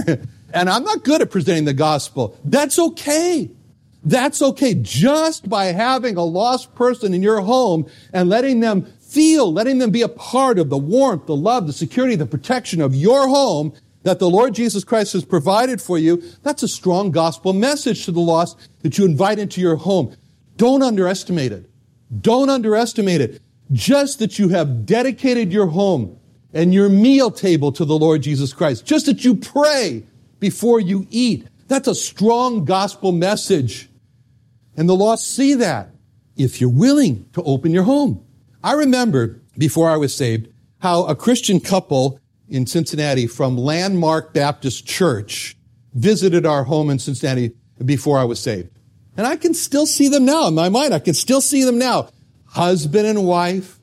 and 0.53 0.69
I'm 0.69 0.83
not 0.83 1.03
good 1.03 1.21
at 1.21 1.31
presenting 1.31 1.63
the 1.63 1.73
gospel. 1.73 2.37
That's 2.43 2.77
okay. 2.77 3.49
That's 4.03 4.41
okay. 4.41 4.73
Just 4.73 5.49
by 5.49 5.65
having 5.65 6.17
a 6.17 6.23
lost 6.23 6.75
person 6.75 7.13
in 7.13 7.23
your 7.23 7.39
home 7.39 7.89
and 8.11 8.27
letting 8.27 8.59
them 8.59 8.91
feel, 9.09 9.51
letting 9.51 9.79
them 9.79 9.91
be 9.91 10.01
a 10.01 10.09
part 10.09 10.59
of 10.59 10.69
the 10.69 10.77
warmth, 10.77 11.25
the 11.25 11.35
love, 11.35 11.67
the 11.67 11.73
security, 11.73 12.15
the 12.15 12.25
protection 12.25 12.81
of 12.81 12.95
your 12.95 13.27
home 13.27 13.73
that 14.03 14.19
the 14.19 14.29
Lord 14.29 14.53
Jesus 14.53 14.83
Christ 14.83 15.13
has 15.13 15.25
provided 15.25 15.81
for 15.81 15.97
you, 15.97 16.23
that's 16.43 16.63
a 16.63 16.67
strong 16.67 17.11
gospel 17.11 17.51
message 17.51 18.05
to 18.05 18.11
the 18.11 18.21
lost 18.21 18.69
that 18.81 18.97
you 18.97 19.05
invite 19.05 19.39
into 19.39 19.59
your 19.59 19.75
home. 19.75 20.15
Don't 20.55 20.83
underestimate 20.83 21.51
it. 21.51 21.69
Don't 22.21 22.49
underestimate 22.49 23.21
it. 23.21 23.41
Just 23.71 24.19
that 24.19 24.39
you 24.39 24.49
have 24.49 24.85
dedicated 24.85 25.51
your 25.51 25.67
home 25.67 26.17
and 26.53 26.73
your 26.73 26.89
meal 26.89 27.29
table 27.29 27.71
to 27.73 27.85
the 27.85 27.97
Lord 27.97 28.21
Jesus 28.21 28.53
Christ. 28.53 28.85
Just 28.85 29.05
that 29.07 29.23
you 29.25 29.35
pray 29.35 30.03
before 30.39 30.79
you 30.79 31.05
eat. 31.09 31.47
That's 31.67 31.87
a 31.87 31.95
strong 31.95 32.65
gospel 32.65 33.11
message. 33.11 33.89
And 34.75 34.87
the 34.87 34.95
lost 34.95 35.27
see 35.35 35.55
that 35.55 35.89
if 36.35 36.61
you're 36.61 36.69
willing 36.69 37.29
to 37.33 37.43
open 37.43 37.71
your 37.71 37.83
home. 37.83 38.25
I 38.63 38.73
remember 38.73 39.41
before 39.57 39.89
I 39.89 39.97
was 39.97 40.13
saved 40.13 40.49
how 40.79 41.05
a 41.05 41.15
Christian 41.15 41.59
couple 41.59 42.19
in 42.47 42.65
Cincinnati 42.65 43.27
from 43.27 43.57
Landmark 43.57 44.33
Baptist 44.33 44.85
Church 44.85 45.55
visited 45.93 46.45
our 46.45 46.63
home 46.63 46.89
in 46.89 46.99
Cincinnati 46.99 47.53
before 47.83 48.19
I 48.19 48.23
was 48.23 48.39
saved. 48.39 48.69
And 49.15 49.25
I 49.27 49.35
can 49.35 49.53
still 49.53 49.85
see 49.85 50.07
them 50.07 50.25
now 50.25 50.47
in 50.47 50.55
my 50.55 50.69
mind. 50.69 50.93
I 50.93 50.99
can 50.99 51.13
still 51.13 51.41
see 51.41 51.63
them 51.63 51.77
now. 51.77 52.09
Husband 52.45 53.05
and 53.05 53.25
wife 53.25 53.79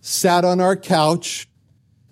sat 0.00 0.44
on 0.44 0.60
our 0.60 0.76
couch 0.76 1.48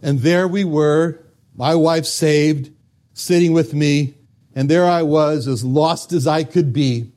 and 0.03 0.21
there 0.21 0.47
we 0.47 0.65
were, 0.65 1.25
my 1.55 1.75
wife 1.75 2.07
saved, 2.07 2.71
sitting 3.15 3.53
with 3.53 3.75
me. 3.75 4.15
And 4.55 4.69
there 4.69 4.87
I 4.87 5.03
was 5.03 5.47
as 5.47 5.65
lost 5.65 6.13
as 6.13 6.27
I 6.27 6.45
could 6.45 6.73
be. 6.73 7.13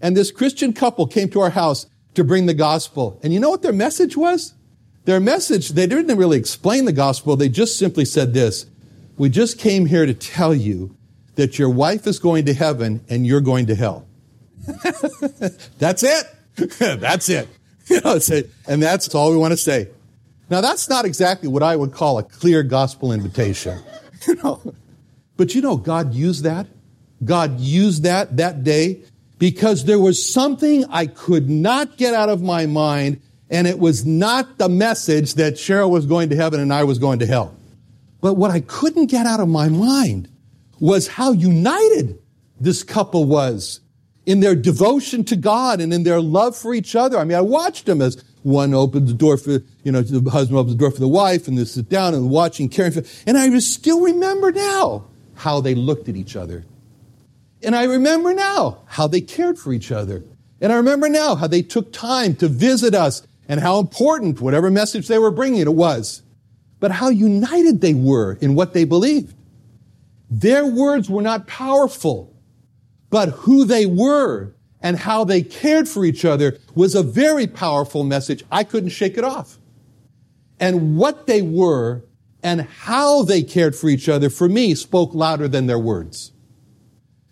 And 0.00 0.16
this 0.16 0.30
Christian 0.30 0.72
couple 0.72 1.06
came 1.06 1.28
to 1.30 1.40
our 1.40 1.50
house 1.50 1.86
to 2.16 2.24
bring 2.24 2.46
the 2.46 2.54
gospel. 2.54 3.18
And 3.22 3.32
you 3.32 3.40
know 3.40 3.50
what 3.50 3.62
their 3.62 3.72
message 3.72 4.16
was? 4.16 4.54
Their 5.04 5.20
message, 5.20 5.70
they 5.70 5.86
didn't 5.86 6.16
really 6.16 6.38
explain 6.38 6.84
the 6.84 6.92
gospel. 6.92 7.36
They 7.36 7.48
just 7.48 7.78
simply 7.78 8.04
said 8.04 8.34
this. 8.34 8.66
We 9.16 9.30
just 9.30 9.58
came 9.58 9.86
here 9.86 10.04
to 10.04 10.12
tell 10.12 10.54
you 10.54 10.96
that 11.36 11.58
your 11.58 11.70
wife 11.70 12.06
is 12.06 12.18
going 12.18 12.46
to 12.46 12.54
heaven 12.54 13.04
and 13.08 13.26
you're 13.26 13.40
going 13.40 13.66
to 13.66 13.74
hell. 13.74 14.06
that's 15.78 16.02
it. 16.02 16.26
that's 16.78 17.28
it. 17.28 17.48
You 17.88 18.00
know, 18.00 18.18
and 18.66 18.82
that's 18.82 19.14
all 19.14 19.30
we 19.30 19.36
want 19.36 19.52
to 19.52 19.56
say. 19.56 19.86
Now 20.50 20.60
that's 20.60 20.88
not 20.88 21.04
exactly 21.04 21.48
what 21.48 21.62
I 21.62 21.76
would 21.76 21.92
call 21.92 22.18
a 22.18 22.24
clear 22.24 22.64
gospel 22.64 23.12
invitation. 23.12 23.78
You 24.26 24.34
know, 24.34 24.74
but 25.36 25.54
you 25.54 25.60
know, 25.60 25.76
God 25.76 26.12
used 26.12 26.42
that. 26.42 26.66
God 27.24 27.60
used 27.60 28.02
that 28.02 28.38
that 28.38 28.64
day 28.64 29.04
because 29.38 29.84
there 29.84 29.98
was 29.98 30.32
something 30.32 30.84
I 30.90 31.06
could 31.06 31.50
not 31.50 31.96
get 31.96 32.14
out 32.14 32.28
of 32.28 32.42
my 32.42 32.66
mind 32.66 33.20
and 33.50 33.66
it 33.66 33.78
was 33.78 34.04
not 34.04 34.58
the 34.58 34.68
message 34.68 35.34
that 35.34 35.54
Cheryl 35.54 35.90
was 35.90 36.06
going 36.06 36.30
to 36.30 36.36
heaven 36.36 36.60
and 36.60 36.72
I 36.72 36.84
was 36.84 36.98
going 36.98 37.20
to 37.20 37.26
hell. 37.26 37.54
But 38.20 38.34
what 38.34 38.50
I 38.50 38.60
couldn't 38.60 39.06
get 39.06 39.26
out 39.26 39.40
of 39.40 39.48
my 39.48 39.68
mind 39.68 40.28
was 40.80 41.06
how 41.06 41.32
united 41.32 42.18
this 42.60 42.82
couple 42.82 43.24
was 43.24 43.80
in 44.24 44.40
their 44.40 44.56
devotion 44.56 45.22
to 45.24 45.36
God 45.36 45.80
and 45.80 45.92
in 45.92 46.02
their 46.02 46.20
love 46.20 46.56
for 46.56 46.74
each 46.74 46.96
other. 46.96 47.18
I 47.18 47.24
mean, 47.24 47.38
I 47.38 47.42
watched 47.42 47.86
them 47.86 48.02
as 48.02 48.22
one 48.42 48.74
opened 48.74 49.08
the 49.08 49.14
door 49.14 49.36
for, 49.36 49.62
you 49.84 49.92
know, 49.92 50.02
the 50.02 50.30
husband 50.30 50.58
opens 50.58 50.74
the 50.74 50.78
door 50.78 50.90
for 50.90 51.00
the 51.00 51.08
wife 51.08 51.46
and 51.46 51.56
they 51.56 51.64
sit 51.64 51.88
down 51.88 52.14
and 52.14 52.30
watching, 52.30 52.68
caring 52.68 52.92
for, 52.92 53.02
and 53.26 53.38
I 53.38 53.48
just 53.48 53.72
still 53.72 54.00
remember 54.00 54.50
now 54.50 55.04
how 55.34 55.60
they 55.60 55.74
looked 55.74 56.08
at 56.08 56.16
each 56.16 56.34
other. 56.34 56.64
And 57.66 57.74
I 57.74 57.82
remember 57.82 58.32
now 58.32 58.78
how 58.86 59.08
they 59.08 59.20
cared 59.20 59.58
for 59.58 59.72
each 59.72 59.90
other. 59.90 60.22
And 60.60 60.72
I 60.72 60.76
remember 60.76 61.08
now 61.08 61.34
how 61.34 61.48
they 61.48 61.62
took 61.62 61.92
time 61.92 62.36
to 62.36 62.46
visit 62.46 62.94
us 62.94 63.26
and 63.48 63.58
how 63.58 63.80
important 63.80 64.40
whatever 64.40 64.70
message 64.70 65.08
they 65.08 65.18
were 65.18 65.32
bringing 65.32 65.60
it 65.60 65.74
was, 65.74 66.22
but 66.78 66.92
how 66.92 67.08
united 67.08 67.80
they 67.80 67.92
were 67.92 68.38
in 68.40 68.54
what 68.54 68.72
they 68.72 68.84
believed. 68.84 69.34
Their 70.30 70.64
words 70.64 71.10
were 71.10 71.22
not 71.22 71.48
powerful, 71.48 72.32
but 73.10 73.30
who 73.30 73.64
they 73.64 73.84
were 73.84 74.54
and 74.80 74.96
how 74.96 75.24
they 75.24 75.42
cared 75.42 75.88
for 75.88 76.04
each 76.04 76.24
other 76.24 76.58
was 76.76 76.94
a 76.94 77.02
very 77.02 77.48
powerful 77.48 78.04
message. 78.04 78.44
I 78.48 78.62
couldn't 78.62 78.90
shake 78.90 79.18
it 79.18 79.24
off. 79.24 79.58
And 80.60 80.96
what 80.96 81.26
they 81.26 81.42
were 81.42 82.04
and 82.44 82.60
how 82.60 83.24
they 83.24 83.42
cared 83.42 83.74
for 83.74 83.88
each 83.88 84.08
other, 84.08 84.30
for 84.30 84.48
me, 84.48 84.76
spoke 84.76 85.14
louder 85.14 85.48
than 85.48 85.66
their 85.66 85.80
words. 85.80 86.30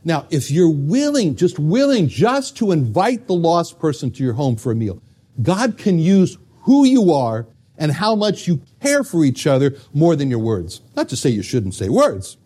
Now, 0.05 0.27
if 0.31 0.51
you're 0.51 0.71
willing, 0.71 1.35
just 1.35 1.59
willing 1.59 2.09
just 2.09 2.57
to 2.59 2.73
invite 2.73 3.27
the 3.27 3.35
lost 3.35 3.79
person 3.79 4.11
to 4.13 4.23
your 4.23 4.35
home 4.35 4.57
for 4.57 4.71
a 4.71 4.75
meal, 4.75 5.03
God 5.41 5.79
can 5.79 5.99
use 5.99 6.37
who 6.63 6.85
you 6.85 7.13
are 7.13 7.47
and 7.77 7.91
how 7.91 8.15
much 8.15 8.47
you 8.47 8.61
care 8.81 9.03
for 9.03 9.25
each 9.25 9.47
other 9.47 9.77
more 9.93 10.15
than 10.15 10.31
your 10.31 10.39
words. 10.39 10.81
Not 10.95 11.09
to 11.09 11.17
say 11.17 11.31
you 11.31 11.43
shouldn't 11.43 11.75
say 11.75 11.89
words, 11.89 12.37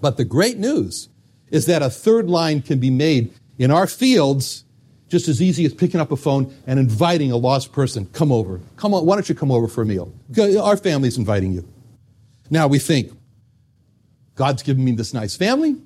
but 0.00 0.16
the 0.16 0.24
great 0.24 0.56
news 0.56 1.08
is 1.50 1.66
that 1.66 1.82
a 1.82 1.90
third 1.90 2.30
line 2.30 2.62
can 2.62 2.78
be 2.78 2.90
made 2.90 3.32
in 3.58 3.70
our 3.70 3.86
fields 3.86 4.64
just 5.08 5.26
as 5.26 5.40
easy 5.40 5.64
as 5.64 5.74
picking 5.74 6.00
up 6.00 6.12
a 6.12 6.16
phone 6.16 6.54
and 6.66 6.78
inviting 6.78 7.32
a 7.32 7.36
lost 7.36 7.72
person, 7.72 8.06
come 8.12 8.30
over. 8.30 8.60
Come 8.76 8.94
on, 8.94 9.06
why 9.06 9.16
don't 9.16 9.28
you 9.28 9.34
come 9.34 9.50
over 9.50 9.66
for 9.66 9.82
a 9.82 9.86
meal? 9.86 10.12
Our 10.38 10.76
family's 10.76 11.16
inviting 11.16 11.52
you. 11.52 11.66
Now 12.50 12.68
we 12.68 12.78
think, 12.78 13.12
God's 14.34 14.62
given 14.62 14.84
me 14.84 14.92
this 14.92 15.14
nice 15.14 15.34
family, 15.34 15.76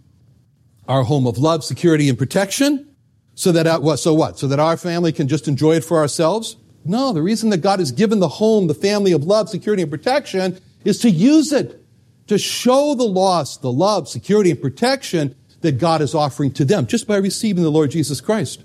our 0.88 1.04
home 1.04 1.26
of 1.26 1.38
love, 1.38 1.64
security, 1.64 2.08
and 2.08 2.18
protection. 2.18 2.88
So 3.34 3.52
that, 3.52 3.66
uh, 3.66 3.96
so 3.96 4.12
what? 4.12 4.38
So 4.38 4.46
that 4.48 4.60
our 4.60 4.76
family 4.76 5.12
can 5.12 5.28
just 5.28 5.48
enjoy 5.48 5.76
it 5.76 5.84
for 5.84 5.98
ourselves? 5.98 6.56
No, 6.84 7.12
the 7.12 7.22
reason 7.22 7.50
that 7.50 7.58
God 7.58 7.78
has 7.78 7.92
given 7.92 8.18
the 8.18 8.28
home, 8.28 8.66
the 8.66 8.74
family 8.74 9.12
of 9.12 9.24
love, 9.24 9.48
security, 9.48 9.82
and 9.82 9.90
protection 9.90 10.60
is 10.84 10.98
to 10.98 11.10
use 11.10 11.52
it 11.52 11.82
to 12.26 12.38
show 12.38 12.94
the 12.94 13.04
lost 13.04 13.62
the 13.62 13.72
love, 13.72 14.08
security, 14.08 14.50
and 14.50 14.60
protection 14.60 15.34
that 15.60 15.78
God 15.78 16.02
is 16.02 16.14
offering 16.14 16.50
to 16.52 16.64
them 16.64 16.86
just 16.86 17.06
by 17.06 17.16
receiving 17.16 17.62
the 17.62 17.70
Lord 17.70 17.90
Jesus 17.90 18.20
Christ. 18.20 18.64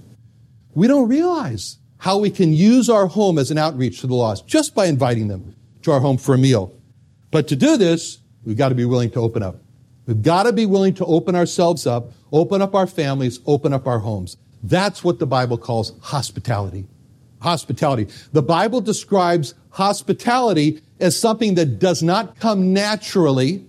We 0.74 0.88
don't 0.88 1.08
realize 1.08 1.78
how 1.98 2.18
we 2.18 2.30
can 2.30 2.54
use 2.54 2.90
our 2.90 3.08
home 3.08 3.38
as 3.38 3.52
an 3.52 3.58
outreach 3.58 4.02
to 4.02 4.08
the 4.08 4.16
lost 4.16 4.48
just 4.48 4.76
by 4.76 4.86
inviting 4.86 5.28
them 5.28 5.56
to 5.84 5.92
our 5.92 6.00
home 6.00 6.18
for 6.18 6.36
a 6.36 6.38
meal. 6.38 6.74
But 7.32 7.48
to 7.50 7.56
do 7.56 7.78
this, 7.78 8.20
we've 8.44 8.58
got 8.58 8.70
to 8.70 8.76
be 8.76 8.86
willing 8.86 9.12
to 9.12 9.20
open 9.20 9.44
up. 9.44 9.62
We've 10.08 10.22
got 10.22 10.44
to 10.44 10.54
be 10.54 10.66
willing 10.66 10.94
to 10.96 11.06
open 11.06 11.36
ourselves 11.36 11.86
up, 11.86 12.14
open 12.32 12.62
up 12.62 12.74
our 12.74 12.88
families, 12.88 13.40
open 13.46 13.74
up 13.74 13.86
our 13.86 14.00
homes. 14.00 14.38
That's 14.64 15.04
what 15.04 15.20
the 15.20 15.28
Bible 15.28 15.58
calls 15.58 15.94
hospitality. 16.02 16.86
Hospitality. 17.42 18.08
The 18.32 18.42
Bible 18.42 18.82
describes 18.82 19.54
hospitality 19.70 20.82
as 21.00 21.20
something 21.20 21.56
that 21.56 21.78
does 21.78 22.02
not 22.02 22.40
come 22.40 22.74
naturally, 22.74 23.66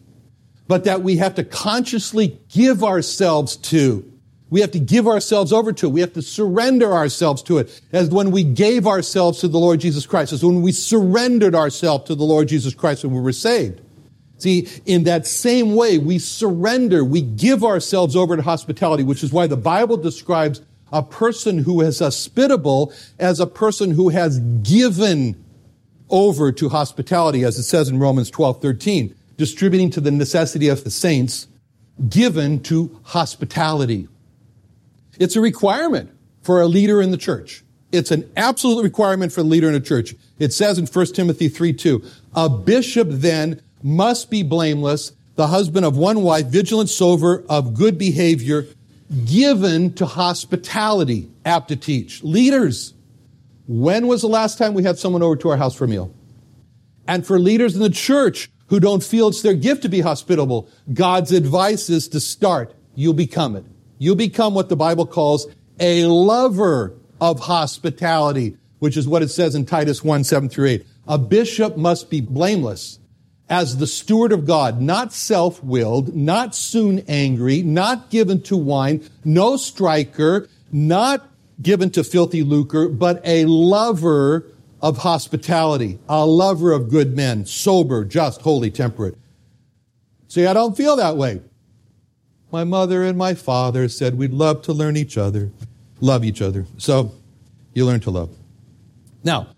but 0.68 0.84
that 0.84 1.02
we 1.02 1.16
have 1.16 1.34
to 1.34 1.44
consciously 1.44 2.38
give 2.48 2.82
ourselves 2.84 3.56
to. 3.56 4.10
We 4.50 4.60
have 4.62 4.70
to 4.70 4.78
give 4.78 5.06
ourselves 5.06 5.52
over 5.52 5.72
to 5.74 5.86
it. 5.86 5.90
We 5.90 6.00
have 6.00 6.14
to 6.14 6.22
surrender 6.22 6.92
ourselves 6.92 7.42
to 7.44 7.58
it. 7.58 7.82
As 7.92 8.08
when 8.08 8.30
we 8.30 8.44
gave 8.44 8.86
ourselves 8.86 9.40
to 9.40 9.48
the 9.48 9.58
Lord 9.58 9.80
Jesus 9.80 10.06
Christ, 10.06 10.32
as 10.32 10.42
when 10.42 10.62
we 10.62 10.72
surrendered 10.72 11.54
ourselves 11.54 12.04
to 12.04 12.14
the 12.14 12.24
Lord 12.24 12.48
Jesus 12.48 12.74
Christ 12.74 13.04
when 13.04 13.12
we 13.12 13.20
were 13.20 13.32
saved. 13.32 13.82
See, 14.38 14.68
in 14.86 15.04
that 15.04 15.26
same 15.26 15.74
way, 15.74 15.98
we 15.98 16.18
surrender, 16.18 17.04
we 17.04 17.20
give 17.20 17.64
ourselves 17.64 18.14
over 18.14 18.36
to 18.36 18.42
hospitality, 18.42 19.02
which 19.02 19.24
is 19.24 19.32
why 19.32 19.46
the 19.46 19.56
Bible 19.56 19.96
describes 19.96 20.62
a 20.92 21.02
person 21.02 21.58
who 21.58 21.80
is 21.80 21.98
hospitable 21.98 22.92
as 23.18 23.40
a 23.40 23.46
person 23.46 23.90
who 23.90 24.08
has 24.10 24.38
given 24.38 25.44
over 26.08 26.52
to 26.52 26.68
hospitality, 26.68 27.44
as 27.44 27.58
it 27.58 27.64
says 27.64 27.88
in 27.88 27.98
Romans 27.98 28.30
12, 28.30 28.62
13, 28.62 29.14
distributing 29.36 29.90
to 29.90 30.00
the 30.00 30.10
necessity 30.10 30.68
of 30.68 30.84
the 30.84 30.90
saints 30.90 31.48
given 32.08 32.60
to 32.60 33.00
hospitality. 33.02 34.08
It's 35.18 35.36
a 35.36 35.40
requirement 35.40 36.10
for 36.42 36.60
a 36.60 36.66
leader 36.66 37.02
in 37.02 37.10
the 37.10 37.16
church. 37.16 37.64
It's 37.90 38.10
an 38.10 38.30
absolute 38.36 38.82
requirement 38.82 39.32
for 39.32 39.40
a 39.40 39.44
leader 39.44 39.68
in 39.68 39.74
a 39.74 39.80
church. 39.80 40.14
It 40.38 40.52
says 40.52 40.78
in 40.78 40.86
1 40.86 41.06
Timothy 41.06 41.48
3 41.48 41.72
2, 41.72 42.04
a 42.34 42.48
bishop 42.48 43.08
then 43.10 43.60
must 43.82 44.30
be 44.30 44.42
blameless, 44.42 45.12
the 45.36 45.46
husband 45.46 45.86
of 45.86 45.96
one 45.96 46.22
wife, 46.22 46.46
vigilant, 46.46 46.90
sober, 46.90 47.44
of 47.48 47.74
good 47.74 47.98
behavior, 47.98 48.66
given 49.24 49.92
to 49.94 50.06
hospitality, 50.06 51.30
apt 51.44 51.68
to 51.68 51.76
teach. 51.76 52.22
Leaders, 52.22 52.94
when 53.66 54.06
was 54.06 54.22
the 54.22 54.28
last 54.28 54.58
time 54.58 54.74
we 54.74 54.82
had 54.82 54.98
someone 54.98 55.22
over 55.22 55.36
to 55.36 55.50
our 55.50 55.56
house 55.56 55.74
for 55.74 55.84
a 55.84 55.88
meal? 55.88 56.12
And 57.06 57.26
for 57.26 57.38
leaders 57.38 57.74
in 57.74 57.82
the 57.82 57.90
church 57.90 58.50
who 58.66 58.80
don't 58.80 59.02
feel 59.02 59.28
it's 59.28 59.42
their 59.42 59.54
gift 59.54 59.82
to 59.82 59.88
be 59.88 60.00
hospitable, 60.00 60.68
God's 60.92 61.32
advice 61.32 61.88
is 61.88 62.08
to 62.08 62.20
start. 62.20 62.74
You'll 62.94 63.14
become 63.14 63.56
it. 63.56 63.64
You'll 63.98 64.16
become 64.16 64.54
what 64.54 64.68
the 64.68 64.76
Bible 64.76 65.06
calls 65.06 65.46
a 65.80 66.04
lover 66.06 66.94
of 67.20 67.40
hospitality, 67.40 68.56
which 68.78 68.96
is 68.96 69.08
what 69.08 69.22
it 69.22 69.28
says 69.28 69.54
in 69.54 69.64
Titus 69.64 70.04
1, 70.04 70.24
7 70.24 70.48
through 70.48 70.66
8. 70.66 70.86
A 71.06 71.18
bishop 71.18 71.76
must 71.76 72.10
be 72.10 72.20
blameless 72.20 72.98
as 73.48 73.78
the 73.78 73.86
steward 73.86 74.32
of 74.32 74.44
God, 74.44 74.80
not 74.80 75.12
self-willed, 75.12 76.14
not 76.14 76.54
soon 76.54 77.02
angry, 77.08 77.62
not 77.62 78.10
given 78.10 78.42
to 78.42 78.56
wine, 78.56 79.02
no 79.24 79.56
striker, 79.56 80.48
not 80.70 81.28
given 81.60 81.90
to 81.90 82.04
filthy 82.04 82.42
lucre, 82.42 82.88
but 82.88 83.20
a 83.24 83.44
lover 83.46 84.46
of 84.80 84.98
hospitality, 84.98 85.98
a 86.08 86.24
lover 86.24 86.72
of 86.72 86.90
good 86.90 87.16
men, 87.16 87.46
sober, 87.46 88.04
just, 88.04 88.42
holy, 88.42 88.70
temperate. 88.70 89.16
See, 90.28 90.46
I 90.46 90.52
don't 90.52 90.76
feel 90.76 90.96
that 90.96 91.16
way. 91.16 91.40
My 92.52 92.64
mother 92.64 93.02
and 93.02 93.18
my 93.18 93.34
father 93.34 93.88
said 93.88 94.16
we'd 94.16 94.32
love 94.32 94.62
to 94.62 94.72
learn 94.72 94.96
each 94.96 95.18
other, 95.18 95.50
love 96.00 96.24
each 96.24 96.40
other. 96.40 96.66
So 96.76 97.12
you 97.74 97.84
learn 97.84 98.00
to 98.00 98.10
love. 98.10 98.30
Now, 99.24 99.48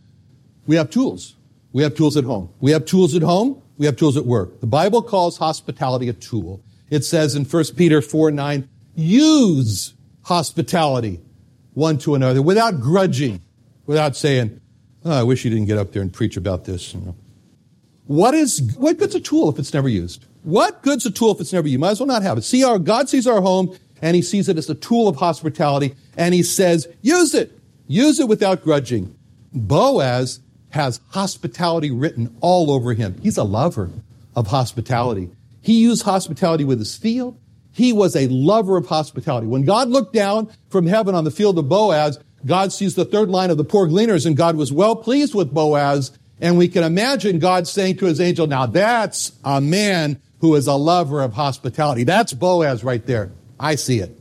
we 0.67 0.77
have 0.77 0.91
tools. 0.91 1.37
We 1.73 1.83
have 1.83 1.95
tools 1.95 2.17
at 2.17 2.25
home. 2.25 2.51
We 2.61 2.71
have 2.73 2.85
tools 2.85 3.15
at 3.15 3.23
home. 3.23 3.60
We 3.81 3.87
have 3.87 3.97
tools 3.97 4.19
at 4.19 4.27
work. 4.27 4.61
The 4.61 4.67
Bible 4.67 5.01
calls 5.01 5.39
hospitality 5.39 6.11
a 6.11 6.13
tool. 6.13 6.63
It 6.91 7.03
says 7.03 7.35
in 7.35 7.47
1 7.47 7.65
Peter 7.77 8.03
4 8.03 8.31
9, 8.31 8.69
use 8.95 9.95
hospitality 10.25 11.19
one 11.73 11.97
to 12.01 12.15
another 12.15 12.43
without 12.43 12.79
grudging, 12.79 13.41
without 13.87 14.17
saying, 14.17 14.61
oh, 15.07 15.21
I 15.21 15.23
wish 15.23 15.47
you 15.47 15.51
didn't 15.51 15.65
get 15.65 15.79
up 15.79 15.93
there 15.93 16.03
and 16.03 16.13
preach 16.13 16.37
about 16.37 16.67
this. 16.67 16.93
You 16.93 17.01
know. 17.01 17.17
What 18.05 18.35
is, 18.35 18.61
what 18.77 18.99
good's 18.99 19.15
a 19.15 19.21
tool 19.21 19.49
if 19.49 19.59
it's 19.59 19.73
never 19.73 19.89
used? 19.89 20.27
What 20.43 20.83
good's 20.83 21.07
a 21.07 21.11
tool 21.11 21.31
if 21.31 21.41
it's 21.41 21.55
never 21.55 21.67
used? 21.67 21.73
You 21.73 21.79
might 21.79 21.93
as 21.93 22.01
well 22.01 22.07
not 22.07 22.23
have 22.23 22.37
it. 22.37 22.43
See 22.43 22.63
our, 22.63 22.79
God 22.79 23.09
sees 23.09 23.27
our 23.27 23.41
home 23.41 23.75
and 24.03 24.15
he 24.15 24.21
sees 24.21 24.47
it 24.51 24.59
as 24.59 24.69
a 24.69 24.75
tool 24.75 25.09
of 25.09 25.17
hospitality 25.17 25.95
and 26.19 26.35
he 26.35 26.43
says, 26.43 26.87
use 27.01 27.35
it. 27.35 27.59
Use 27.87 28.21
it 28.21 28.29
without 28.29 28.63
grudging. 28.63 29.17
Boaz 29.55 30.41
has 30.71 31.01
hospitality 31.11 31.91
written 31.91 32.37
all 32.41 32.71
over 32.71 32.95
him. 32.95 33.19
He's 33.23 33.37
a 33.37 33.45
lover 33.45 33.91
of 34.35 34.49
hospitality. 34.49 35.31
He 35.63 35.81
used 35.81 36.05
hospitality 36.05 36.65
with 36.65 36.79
his 36.79 36.97
field. 36.97 37.39
He 37.73 37.93
was 37.93 38.17
a 38.17 38.29
lover 38.29 38.77
of 38.77 38.87
hospitality. 38.87 39.47
When 39.47 39.65
God 39.65 39.89
looked 39.89 40.13
down 40.13 40.51
from 40.69 40.87
heaven 40.87 41.15
on 41.15 41.25
the 41.25 41.31
field 41.31 41.59
of 41.59 41.69
Boaz, 41.69 42.19
God 42.47 42.73
sees 42.73 42.95
the 42.95 43.05
third 43.05 43.29
line 43.29 43.51
of 43.51 43.59
the 43.59 43.65
poor 43.65 43.87
gleaners 43.87 44.27
and 44.27 44.37
God 44.37 44.57
was 44.57 44.73
well 44.73 44.97
pleased 44.97 45.35
with 45.35 45.53
Boaz. 45.53 46.13
And 46.41 46.57
we 46.57 46.69
can 46.69 46.83
imagine 46.83 47.39
God 47.39 47.69
saying 47.69 47.99
to 47.99 48.07
his 48.07 48.21
angel, 48.21 48.47
now 48.47 48.67
that's 48.67 49.33
a 49.45 49.61
man 49.61 50.21
who 50.41 50.55
is 50.55 50.67
a 50.67 50.75
lover 50.75 51.21
of 51.21 51.35
hospitality. 51.35 52.05
That's 52.05 52.33
Boaz 52.33 52.83
right 52.83 53.05
there. 53.05 53.31
I 53.59 53.75
see 53.75 53.99
it. 54.01 54.19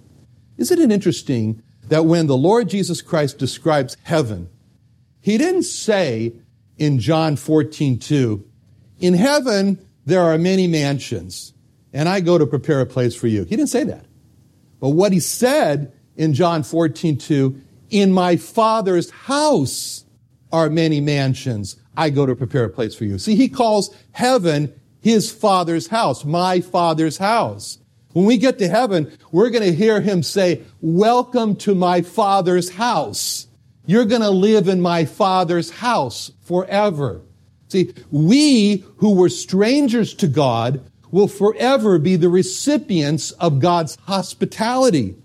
Isn't 0.57 0.79
it 0.79 0.91
interesting 0.91 1.63
that 1.87 2.05
when 2.05 2.27
the 2.27 2.37
Lord 2.37 2.69
Jesus 2.69 3.01
Christ 3.01 3.37
describes 3.37 3.95
heaven, 4.03 4.49
he 5.29 5.37
didn't 5.37 5.63
say 5.63 6.33
in 6.77 6.99
John 6.99 7.35
14, 7.35 7.99
2, 7.99 8.45
in 8.99 9.13
heaven 9.13 9.85
there 10.05 10.21
are 10.21 10.37
many 10.37 10.67
mansions, 10.67 11.53
and 11.93 12.09
I 12.09 12.19
go 12.19 12.37
to 12.37 12.45
prepare 12.45 12.81
a 12.81 12.85
place 12.85 13.15
for 13.15 13.27
you. 13.27 13.43
He 13.43 13.55
didn't 13.55 13.69
say 13.69 13.83
that. 13.83 14.05
But 14.79 14.89
what 14.89 15.11
he 15.11 15.19
said 15.19 15.93
in 16.15 16.33
John 16.33 16.63
14, 16.63 17.17
2, 17.17 17.61
in 17.89 18.11
my 18.11 18.37
father's 18.37 19.09
house 19.09 20.05
are 20.51 20.69
many 20.69 21.01
mansions. 21.01 21.75
I 21.97 22.09
go 22.09 22.25
to 22.25 22.35
prepare 22.35 22.65
a 22.65 22.69
place 22.69 22.95
for 22.95 23.05
you. 23.05 23.19
See, 23.19 23.35
he 23.35 23.49
calls 23.49 23.93
heaven 24.11 24.73
his 25.01 25.31
father's 25.31 25.87
house, 25.87 26.25
my 26.25 26.61
father's 26.61 27.17
house. 27.17 27.77
When 28.13 28.25
we 28.25 28.37
get 28.37 28.57
to 28.59 28.67
heaven, 28.67 29.11
we're 29.31 29.49
going 29.49 29.63
to 29.63 29.73
hear 29.73 30.01
him 30.01 30.23
say, 30.23 30.63
welcome 30.81 31.55
to 31.57 31.75
my 31.75 32.01
father's 32.01 32.71
house. 32.71 33.47
You're 33.89 34.05
going 34.05 34.21
to 34.21 34.29
live 34.29 34.67
in 34.67 34.81
my 34.81 35.05
father's 35.05 35.71
house 35.71 36.31
forever. 36.41 37.21
See, 37.69 37.91
we 38.11 38.85
who 38.97 39.15
were 39.15 39.29
strangers 39.29 40.13
to 40.13 40.27
God 40.27 40.85
will 41.09 41.27
forever 41.27 41.97
be 41.97 42.15
the 42.15 42.29
recipients 42.29 43.31
of 43.31 43.59
God's 43.59 43.97
hospitality. 44.03 45.15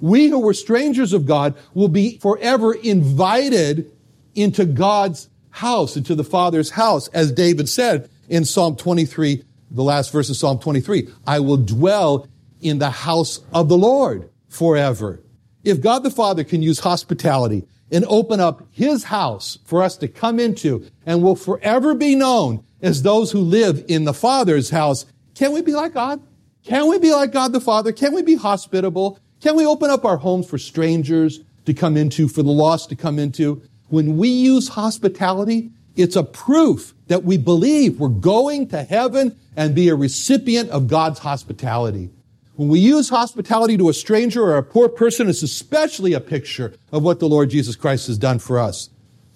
We 0.00 0.28
who 0.28 0.38
were 0.38 0.54
strangers 0.54 1.12
of 1.12 1.26
God 1.26 1.56
will 1.74 1.88
be 1.88 2.16
forever 2.16 2.72
invited 2.72 3.92
into 4.34 4.64
God's 4.64 5.28
house, 5.50 5.94
into 5.94 6.14
the 6.14 6.24
Father's 6.24 6.70
house, 6.70 7.08
as 7.08 7.32
David 7.32 7.68
said 7.68 8.08
in 8.30 8.46
Psalm 8.46 8.76
23, 8.76 9.44
the 9.72 9.82
last 9.82 10.10
verse 10.10 10.30
of 10.30 10.38
Psalm 10.38 10.58
23. 10.58 11.10
I 11.26 11.40
will 11.40 11.58
dwell 11.58 12.28
in 12.62 12.78
the 12.78 12.88
house 12.88 13.40
of 13.52 13.68
the 13.68 13.76
Lord 13.76 14.30
forever. 14.48 15.20
If 15.64 15.82
God 15.82 16.02
the 16.02 16.10
Father 16.10 16.44
can 16.44 16.62
use 16.62 16.78
hospitality 16.78 17.66
and 17.90 18.04
open 18.08 18.40
up 18.40 18.66
His 18.70 19.04
house 19.04 19.58
for 19.64 19.82
us 19.82 19.96
to 19.98 20.08
come 20.08 20.40
into 20.40 20.86
and 21.04 21.22
will 21.22 21.36
forever 21.36 21.94
be 21.94 22.14
known 22.14 22.64
as 22.82 23.02
those 23.02 23.30
who 23.30 23.40
live 23.40 23.84
in 23.88 24.04
the 24.04 24.14
Father's 24.14 24.70
house, 24.70 25.06
can 25.34 25.52
we 25.52 25.62
be 25.62 25.72
like 25.72 25.94
God? 25.94 26.20
Can 26.64 26.88
we 26.88 26.98
be 26.98 27.12
like 27.12 27.32
God 27.32 27.52
the 27.52 27.60
Father? 27.60 27.92
Can 27.92 28.12
we 28.12 28.22
be 28.22 28.34
hospitable? 28.34 29.18
Can 29.40 29.56
we 29.56 29.66
open 29.66 29.90
up 29.90 30.04
our 30.04 30.16
homes 30.16 30.48
for 30.48 30.58
strangers 30.58 31.40
to 31.64 31.74
come 31.74 31.96
into, 31.96 32.28
for 32.28 32.42
the 32.42 32.50
lost 32.50 32.88
to 32.88 32.96
come 32.96 33.18
into? 33.18 33.62
When 33.88 34.16
we 34.16 34.28
use 34.28 34.68
hospitality, 34.68 35.70
it's 35.94 36.16
a 36.16 36.24
proof 36.24 36.94
that 37.06 37.24
we 37.24 37.36
believe 37.36 38.00
we're 38.00 38.08
going 38.08 38.68
to 38.68 38.82
heaven 38.82 39.38
and 39.56 39.74
be 39.74 39.88
a 39.88 39.94
recipient 39.94 40.70
of 40.70 40.88
God's 40.88 41.20
hospitality. 41.20 42.10
When 42.56 42.68
we 42.68 42.80
use 42.80 43.10
hospitality 43.10 43.76
to 43.76 43.90
a 43.90 43.94
stranger 43.94 44.42
or 44.42 44.56
a 44.56 44.62
poor 44.62 44.88
person, 44.88 45.28
it's 45.28 45.42
especially 45.42 46.14
a 46.14 46.20
picture 46.20 46.74
of 46.90 47.02
what 47.02 47.20
the 47.20 47.28
Lord 47.28 47.50
Jesus 47.50 47.76
Christ 47.76 48.06
has 48.06 48.16
done 48.16 48.38
for 48.38 48.58
us. 48.58 48.88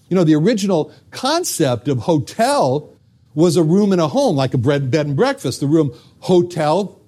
You 0.09 0.16
know, 0.16 0.24
the 0.24 0.35
original 0.35 0.92
concept 1.11 1.87
of 1.87 1.98
hotel 1.98 2.92
was 3.35 3.56
a 3.56 3.62
room 3.62 3.92
in 3.92 4.00
a 4.00 4.09
home, 4.09 4.37
like 4.37 4.54
a 4.54 4.59
bed, 4.59 4.90
bed 4.90 5.06
and 5.06 5.16
breakfast. 5.16 5.61
The 5.61 5.66
room 5.66 5.92
hotel 6.20 7.00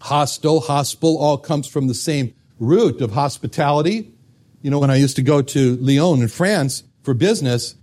hostel, 0.00 0.60
hospital, 0.60 1.16
all 1.18 1.38
comes 1.38 1.66
from 1.66 1.86
the 1.86 1.94
same 1.94 2.34
root 2.58 3.00
of 3.00 3.12
hospitality. 3.12 4.12
You 4.60 4.70
know, 4.70 4.78
when 4.78 4.90
I 4.90 4.96
used 4.96 5.16
to 5.16 5.22
go 5.22 5.40
to 5.40 5.76
Lyon 5.76 6.20
in 6.20 6.28
France 6.28 6.82
for 7.02 7.14
business, 7.14 7.74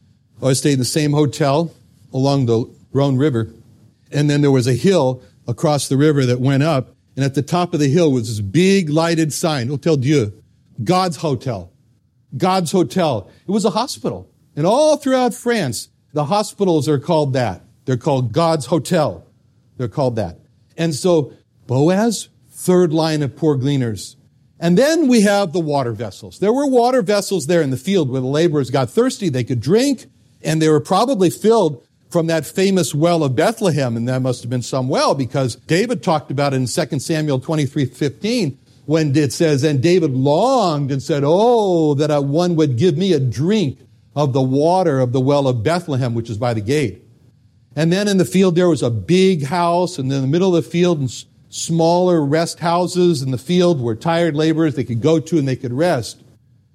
I 0.44 0.54
stayed 0.54 0.74
in 0.74 0.80
the 0.80 0.86
same 0.86 1.14
hotel 1.14 1.74
along 2.14 2.46
the 2.46 2.66
Rhone 2.92 3.18
River. 3.18 3.54
And 4.12 4.30
then 4.30 4.42
there 4.42 4.52
was 4.52 4.68
a 4.68 4.74
hill 4.74 5.24
across 5.48 5.88
the 5.88 5.98
river 5.98 6.26
that 6.26 6.40
went 6.40 6.64
up. 6.64 6.96
And 7.16 7.26
at 7.26 7.36
the 7.36 7.42
top 7.42 7.74
of 7.74 7.80
the 7.80 7.90
hill 7.90 8.12
was 8.12 8.28
this 8.28 8.40
big 8.40 8.90
lighted 8.90 9.34
sign, 9.34 9.68
Hotel 9.68 9.98
Dieu, 9.98 10.42
God's 10.84 11.18
Hotel. 11.18 11.72
God's 12.38 12.72
Hotel. 12.72 13.30
It 13.48 13.52
was 13.52 13.66
a 13.66 13.72
hospital. 13.72 14.30
And 14.56 14.66
all 14.66 14.98
throughout 14.98 15.34
France, 15.34 15.90
the 16.14 16.26
hospitals 16.26 16.88
are 16.88 17.00
called 17.00 17.34
that. 17.34 17.64
They're 17.86 17.98
called 17.98 18.32
God's 18.32 18.68
Hotel. 18.68 19.26
They're 19.78 19.88
called 19.88 20.16
that. 20.16 20.40
And 20.78 20.96
so 20.96 21.34
Boaz, 21.68 22.30
third 22.50 22.94
line 22.94 23.22
of 23.22 23.36
poor 23.36 23.56
gleaners. 23.56 24.16
And 24.60 24.78
then 24.78 25.08
we 25.08 25.22
have 25.22 25.54
the 25.54 25.60
water 25.60 25.92
vessels. 25.92 26.40
There 26.40 26.54
were 26.54 26.68
water 26.68 27.02
vessels 27.02 27.48
there 27.48 27.62
in 27.62 27.72
the 27.72 27.78
field 27.78 28.10
where 28.10 28.22
the 28.22 28.28
laborers 28.28 28.70
got 28.70 28.90
thirsty. 28.90 29.30
They 29.30 29.44
could 29.44 29.60
drink, 29.60 30.06
and 30.42 30.62
they 30.62 30.70
were 30.70 30.80
probably 30.80 31.32
filled 31.32 31.86
from 32.12 32.28
that 32.28 32.46
famous 32.46 32.94
well 32.94 33.24
of 33.24 33.36
Bethlehem. 33.36 33.96
And 33.96 34.08
that 34.08 34.22
must 34.22 34.42
have 34.44 34.50
been 34.50 34.62
some 34.62 34.90
well 34.90 35.16
because 35.16 35.56
David 35.56 36.04
talked 36.04 36.30
about 36.30 36.54
it 36.54 36.58
in 36.58 36.68
2 36.68 37.00
Samuel 37.00 37.40
23, 37.40 37.86
15, 37.86 38.60
when 38.86 39.16
it 39.16 39.32
says, 39.32 39.64
and 39.64 39.82
David 39.82 40.12
longed 40.12 40.92
and 40.92 41.02
said, 41.02 41.24
Oh, 41.26 41.94
that 41.96 42.24
one 42.26 42.56
would 42.56 42.78
give 42.78 42.98
me 42.98 43.14
a 43.14 43.20
drink 43.20 43.80
of 44.16 44.34
the 44.34 44.42
water 44.42 45.00
of 45.00 45.14
the 45.14 45.22
well 45.22 45.48
of 45.48 45.64
Bethlehem, 45.64 46.14
which 46.14 46.30
is 46.30 46.38
by 46.38 46.54
the 46.54 46.62
gate. 46.62 47.02
And 47.76 47.92
then 47.94 48.08
in 48.08 48.18
the 48.18 48.26
field, 48.26 48.56
there 48.56 48.68
was 48.68 48.84
a 48.84 48.90
big 48.90 49.46
house, 49.46 49.98
and 49.98 50.12
in 50.12 50.22
the 50.22 50.28
middle 50.28 50.56
of 50.56 50.64
the 50.64 50.70
field, 50.70 51.00
and 51.00 51.26
smaller 51.50 52.24
rest 52.24 52.60
houses 52.60 53.22
in 53.22 53.32
the 53.32 53.38
field 53.38 53.82
where 53.82 53.96
tired 53.96 54.36
laborers 54.36 54.76
they 54.76 54.84
could 54.84 55.02
go 55.02 55.20
to 55.20 55.38
and 55.38 55.48
they 55.48 55.56
could 55.56 55.74
rest. 55.74 56.22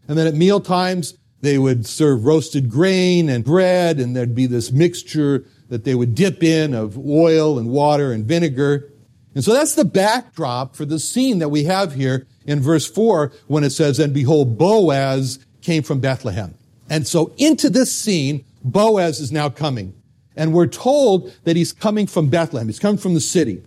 And 0.08 0.16
then 0.16 0.26
at 0.26 0.34
meal 0.34 0.60
times, 0.60 1.16
they 1.40 1.58
would 1.58 1.86
serve 1.86 2.24
roasted 2.24 2.70
grain 2.70 3.28
and 3.28 3.44
bread, 3.44 4.00
and 4.00 4.16
there'd 4.16 4.34
be 4.34 4.46
this 4.46 4.72
mixture 4.72 5.44
that 5.68 5.84
they 5.84 5.94
would 5.94 6.14
dip 6.14 6.42
in 6.42 6.74
of 6.74 6.98
oil 6.98 7.58
and 7.58 7.68
water 7.68 8.12
and 8.12 8.24
vinegar. 8.24 8.90
And 9.34 9.44
so 9.44 9.52
that's 9.52 9.74
the 9.74 9.84
backdrop 9.84 10.74
for 10.74 10.84
the 10.84 10.98
scene 10.98 11.38
that 11.40 11.48
we 11.48 11.64
have 11.64 11.94
here 11.94 12.26
in 12.46 12.60
verse 12.60 12.86
4 12.86 13.32
when 13.48 13.64
it 13.64 13.70
says, 13.70 13.98
And 13.98 14.14
behold, 14.14 14.56
Boaz 14.56 15.38
came 15.60 15.82
from 15.82 16.00
Bethlehem. 16.00 16.54
And 16.88 17.06
so 17.06 17.34
into 17.36 17.68
this 17.68 17.94
scene, 17.94 18.44
Boaz 18.64 19.20
is 19.20 19.32
now 19.32 19.48
coming. 19.48 19.94
And 20.36 20.52
we're 20.52 20.66
told 20.66 21.34
that 21.44 21.56
he's 21.56 21.72
coming 21.72 22.06
from 22.06 22.28
Bethlehem. 22.28 22.68
He's 22.68 22.78
coming 22.78 22.98
from 22.98 23.14
the 23.14 23.20
city. 23.20 23.62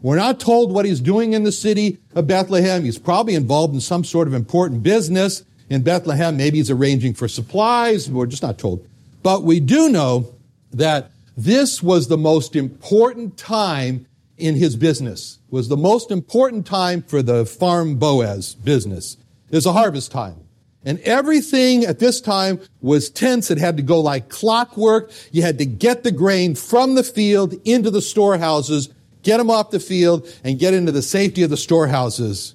We're 0.00 0.16
not 0.16 0.38
told 0.38 0.72
what 0.72 0.84
he's 0.84 1.00
doing 1.00 1.32
in 1.32 1.44
the 1.44 1.52
city 1.52 1.98
of 2.14 2.26
Bethlehem. 2.26 2.84
He's 2.84 2.98
probably 2.98 3.34
involved 3.34 3.74
in 3.74 3.80
some 3.80 4.04
sort 4.04 4.28
of 4.28 4.34
important 4.34 4.82
business 4.82 5.44
in 5.74 5.82
Bethlehem. 5.82 6.36
Maybe 6.36 6.58
he's 6.58 6.70
arranging 6.70 7.14
for 7.14 7.28
supplies. 7.28 8.10
We're 8.10 8.26
just 8.26 8.42
not 8.42 8.58
told. 8.58 8.86
But 9.22 9.42
we 9.42 9.60
do 9.60 9.88
know 9.88 10.34
that 10.72 11.10
this 11.36 11.82
was 11.82 12.08
the 12.08 12.18
most 12.18 12.56
important 12.56 13.36
time 13.36 14.06
in 14.36 14.56
his 14.56 14.76
business, 14.76 15.38
was 15.50 15.68
the 15.68 15.76
most 15.76 16.10
important 16.10 16.66
time 16.66 17.02
for 17.02 17.22
the 17.22 17.46
farm 17.46 17.96
Boaz 17.96 18.54
business. 18.54 19.16
It's 19.50 19.66
a 19.66 19.72
harvest 19.72 20.10
time. 20.10 20.36
And 20.84 20.98
everything 21.00 21.84
at 21.84 21.98
this 21.98 22.20
time 22.20 22.60
was 22.80 23.08
tense. 23.08 23.50
It 23.50 23.58
had 23.58 23.76
to 23.78 23.82
go 23.82 24.00
like 24.00 24.28
clockwork. 24.28 25.10
You 25.32 25.42
had 25.42 25.58
to 25.58 25.66
get 25.66 26.02
the 26.02 26.12
grain 26.12 26.54
from 26.54 26.94
the 26.94 27.04
field 27.04 27.54
into 27.64 27.90
the 27.90 28.02
storehouses, 28.02 28.90
get 29.22 29.38
them 29.38 29.50
off 29.50 29.70
the 29.70 29.80
field, 29.80 30.28
and 30.44 30.58
get 30.58 30.74
into 30.74 30.92
the 30.92 31.02
safety 31.02 31.42
of 31.42 31.50
the 31.50 31.56
storehouses. 31.56 32.54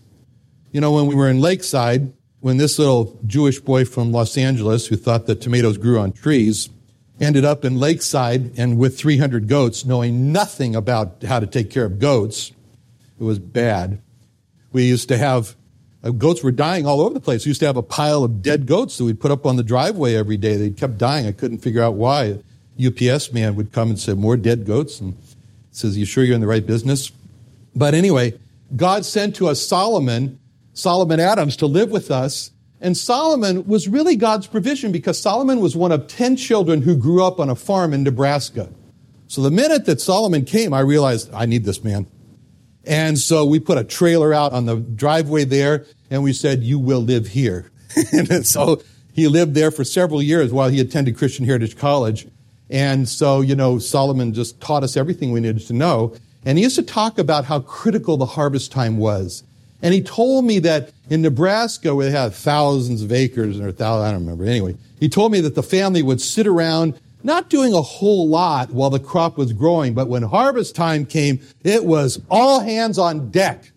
You 0.71 0.81
know, 0.81 0.91
when 0.91 1.07
we 1.07 1.15
were 1.15 1.29
in 1.29 1.41
Lakeside, 1.41 2.13
when 2.41 2.57
this 2.57 2.79
little 2.79 3.19
Jewish 3.25 3.59
boy 3.59 3.85
from 3.85 4.11
Los 4.11 4.37
Angeles 4.37 4.87
who 4.87 4.95
thought 4.95 5.25
that 5.27 5.41
tomatoes 5.41 5.77
grew 5.77 5.99
on 5.99 6.11
trees 6.11 6.69
ended 7.19 7.43
up 7.43 7.65
in 7.65 7.77
Lakeside 7.77 8.57
and 8.57 8.77
with 8.77 8.97
300 8.97 9.47
goats, 9.47 9.85
knowing 9.85 10.31
nothing 10.31 10.75
about 10.75 11.23
how 11.23 11.39
to 11.39 11.47
take 11.47 11.69
care 11.69 11.85
of 11.85 11.99
goats, 11.99 12.53
it 13.19 13.23
was 13.23 13.39
bad. 13.39 14.01
We 14.71 14.85
used 14.85 15.09
to 15.09 15.17
have 15.17 15.55
uh, 16.03 16.11
goats 16.11 16.43
were 16.43 16.51
dying 16.51 16.85
all 16.85 17.01
over 17.01 17.13
the 17.13 17.19
place. 17.19 17.45
We 17.45 17.49
used 17.49 17.59
to 17.59 17.65
have 17.65 17.77
a 17.77 17.83
pile 17.83 18.23
of 18.23 18.41
dead 18.41 18.65
goats 18.65 18.97
that 18.97 19.03
we'd 19.03 19.19
put 19.19 19.31
up 19.31 19.45
on 19.45 19.57
the 19.57 19.63
driveway 19.63 20.15
every 20.15 20.37
day. 20.37 20.55
They 20.55 20.69
kept 20.69 20.97
dying. 20.97 21.27
I 21.27 21.33
couldn't 21.33 21.59
figure 21.59 21.83
out 21.83 21.95
why. 21.95 22.39
UPS 22.83 23.33
man 23.33 23.55
would 23.55 23.73
come 23.73 23.89
and 23.89 23.99
say, 23.99 24.13
More 24.13 24.37
dead 24.37 24.65
goats? 24.65 25.01
And 25.01 25.17
says, 25.71 25.97
You 25.97 26.05
sure 26.05 26.23
you're 26.23 26.35
in 26.35 26.41
the 26.41 26.47
right 26.47 26.65
business? 26.65 27.11
But 27.75 27.93
anyway, 27.93 28.39
God 28.75 29.03
sent 29.03 29.35
to 29.37 29.47
us 29.49 29.65
Solomon, 29.65 30.39
Solomon 30.79 31.19
Adams, 31.19 31.57
to 31.57 31.65
live 31.65 31.91
with 31.91 32.09
us. 32.09 32.51
And 32.81 32.95
Solomon 32.95 33.67
was 33.67 33.89
really 33.89 34.15
God's 34.15 34.47
provision 34.47 34.91
because 34.91 35.19
Solomon 35.19 35.59
was 35.59 35.75
one 35.75 35.91
of 35.91 36.07
10 36.07 36.37
children 36.37 36.81
who 36.81 36.95
grew 36.95 37.23
up 37.23 37.39
on 37.39 37.49
a 37.49 37.55
farm 37.55 37.93
in 37.93 38.03
Nebraska. 38.03 38.69
So 39.27 39.41
the 39.41 39.51
minute 39.51 39.85
that 39.85 39.99
Solomon 39.99 40.45
came, 40.45 40.73
I 40.73 40.79
realized 40.79 41.29
I 41.33 41.45
need 41.45 41.65
this 41.65 41.83
man. 41.83 42.07
And 42.85 43.19
so 43.19 43.45
we 43.45 43.59
put 43.59 43.77
a 43.77 43.83
trailer 43.83 44.33
out 44.33 44.53
on 44.53 44.65
the 44.65 44.77
driveway 44.77 45.43
there 45.43 45.85
and 46.09 46.23
we 46.23 46.33
said, 46.33 46.63
you 46.63 46.79
will 46.79 47.01
live 47.01 47.27
here. 47.27 47.69
and 48.13 48.47
so 48.47 48.81
he 49.11 49.27
lived 49.27 49.55
there 49.55 49.71
for 49.71 49.83
several 49.83 50.21
years 50.21 50.53
while 50.53 50.69
he 50.69 50.79
attended 50.79 51.17
Christian 51.17 51.45
Heritage 51.45 51.77
College. 51.77 52.27
And 52.69 53.09
so, 53.09 53.41
you 53.41 53.55
know, 53.55 53.79
Solomon 53.79 54.33
just 54.33 54.61
taught 54.61 54.83
us 54.83 54.95
everything 54.95 55.31
we 55.31 55.41
needed 55.41 55.67
to 55.67 55.73
know. 55.73 56.15
And 56.45 56.57
he 56.57 56.63
used 56.63 56.77
to 56.77 56.83
talk 56.83 57.17
about 57.17 57.45
how 57.45 57.59
critical 57.59 58.15
the 58.15 58.25
harvest 58.25 58.71
time 58.71 58.97
was. 58.97 59.43
And 59.81 59.93
he 59.93 60.01
told 60.01 60.45
me 60.45 60.59
that 60.59 60.91
in 61.09 61.21
Nebraska, 61.21 61.95
where 61.95 62.05
they 62.05 62.11
have 62.11 62.35
thousands 62.35 63.01
of 63.01 63.11
acres, 63.11 63.59
or 63.59 63.71
thousands, 63.71 64.07
I 64.07 64.11
don't 64.11 64.21
remember. 64.21 64.45
Anyway, 64.45 64.75
he 64.99 65.07
told 65.07 65.31
me 65.31 65.39
that 65.41 65.55
the 65.55 65.63
family 65.63 66.01
would 66.01 66.21
sit 66.21 66.47
around 66.47 66.99
not 67.23 67.49
doing 67.49 67.73
a 67.73 67.81
whole 67.81 68.27
lot 68.27 68.71
while 68.71 68.89
the 68.89 68.99
crop 68.99 69.37
was 69.37 69.53
growing, 69.53 69.93
but 69.93 70.07
when 70.07 70.23
harvest 70.23 70.75
time 70.75 71.05
came, 71.05 71.39
it 71.63 71.85
was 71.85 72.21
all 72.29 72.59
hands 72.61 72.97
on 72.97 73.29
deck. 73.29 73.71